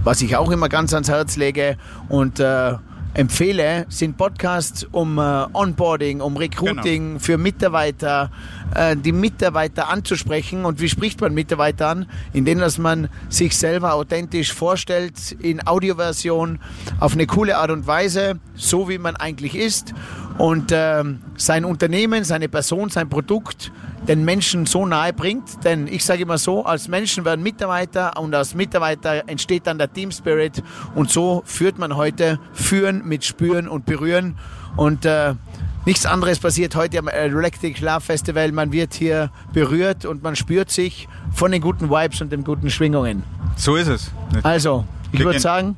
was 0.04 0.22
ich 0.22 0.36
auch 0.36 0.52
immer 0.52 0.68
ganz 0.68 0.94
ans 0.94 1.08
Herz 1.08 1.38
lege 1.38 1.78
und 2.10 2.42
äh, 2.42 2.74
empfehle, 3.16 3.86
sind 3.90 4.18
Podcasts 4.18 4.86
um 4.92 5.18
äh, 5.18 5.22
Onboarding, 5.54 6.22
um 6.22 6.38
Recruiting 6.38 7.08
Genau. 7.08 7.20
für 7.20 7.38
Mitarbeiter, 7.38 8.30
äh, 8.76 8.96
die 8.96 9.14
Mitarbeiter 9.14 9.90
anzusprechen. 9.90 10.66
Und 10.66 10.82
wie 10.82 10.90
spricht 10.90 11.22
man 11.22 11.34
Mitarbeiter 11.34 11.88
an? 11.88 12.06
Indem 12.34 12.60
dass 12.60 12.78
man 12.78 13.10
sich 13.30 13.58
selber 13.58 13.94
authentisch 13.94 14.54
vorstellt 14.54 15.32
in 15.40 15.66
Audioversion 15.66 16.60
auf 17.00 17.14
eine 17.14 17.26
coole 17.26 17.58
Art 17.58 17.72
und 17.72 17.88
Weise, 17.88 18.40
so 18.56 18.90
wie 18.90 18.98
man 18.98 19.16
eigentlich 19.16 19.56
ist 19.56 19.94
und 20.38 20.72
ähm, 20.74 21.20
sein 21.38 21.66
Unternehmen, 21.66 22.24
seine 22.24 22.50
Person, 22.50 22.90
sein 22.90 23.10
Produkt 23.10 23.72
den 24.08 24.24
Menschen 24.24 24.66
so 24.66 24.86
nahe 24.86 25.14
bringt. 25.14 25.64
Denn 25.64 25.88
ich 25.88 26.04
sage 26.04 26.24
immer 26.24 26.38
so, 26.38 26.66
als 26.66 26.88
Menschen 26.88 27.26
werden 27.26 27.42
Mitarbeiter 27.42 28.20
und 28.20 28.36
als 28.36 28.54
Mitarbeiter 28.54 29.24
entsteht 29.28 29.66
dann 29.68 29.78
der 29.78 29.92
Team 29.92 30.12
Spirit 30.12 30.62
und 30.94 31.10
so 31.10 31.42
führt 31.46 31.78
man 31.78 31.96
heute 31.96 32.40
Führen 32.54 33.08
mit 33.08 33.24
Spüren 33.24 33.68
und 33.68 33.86
Berühren 33.86 34.38
und 34.76 35.06
äh, 35.06 35.34
nichts 35.86 36.06
anderes 36.06 36.40
passiert 36.40 36.76
heute 36.76 37.00
am 37.00 37.08
Electric 37.08 37.84
Love 37.84 38.02
Festival. 38.02 38.52
Man 38.52 38.72
wird 38.72 38.94
hier 38.94 39.32
berührt 39.54 40.06
und 40.06 40.22
man 40.22 40.36
spürt 40.36 40.70
sich 40.70 41.08
von 41.34 41.52
den 41.52 41.62
guten 41.62 41.90
Vibes 41.90 42.22
und 42.22 42.32
den 42.32 42.44
guten 42.44 42.70
Schwingungen. 42.70 43.24
So 43.56 43.76
ist 43.76 43.88
es. 43.88 44.12
Also, 44.44 44.86
ich 45.12 45.24
würde 45.24 45.40
sagen, 45.40 45.78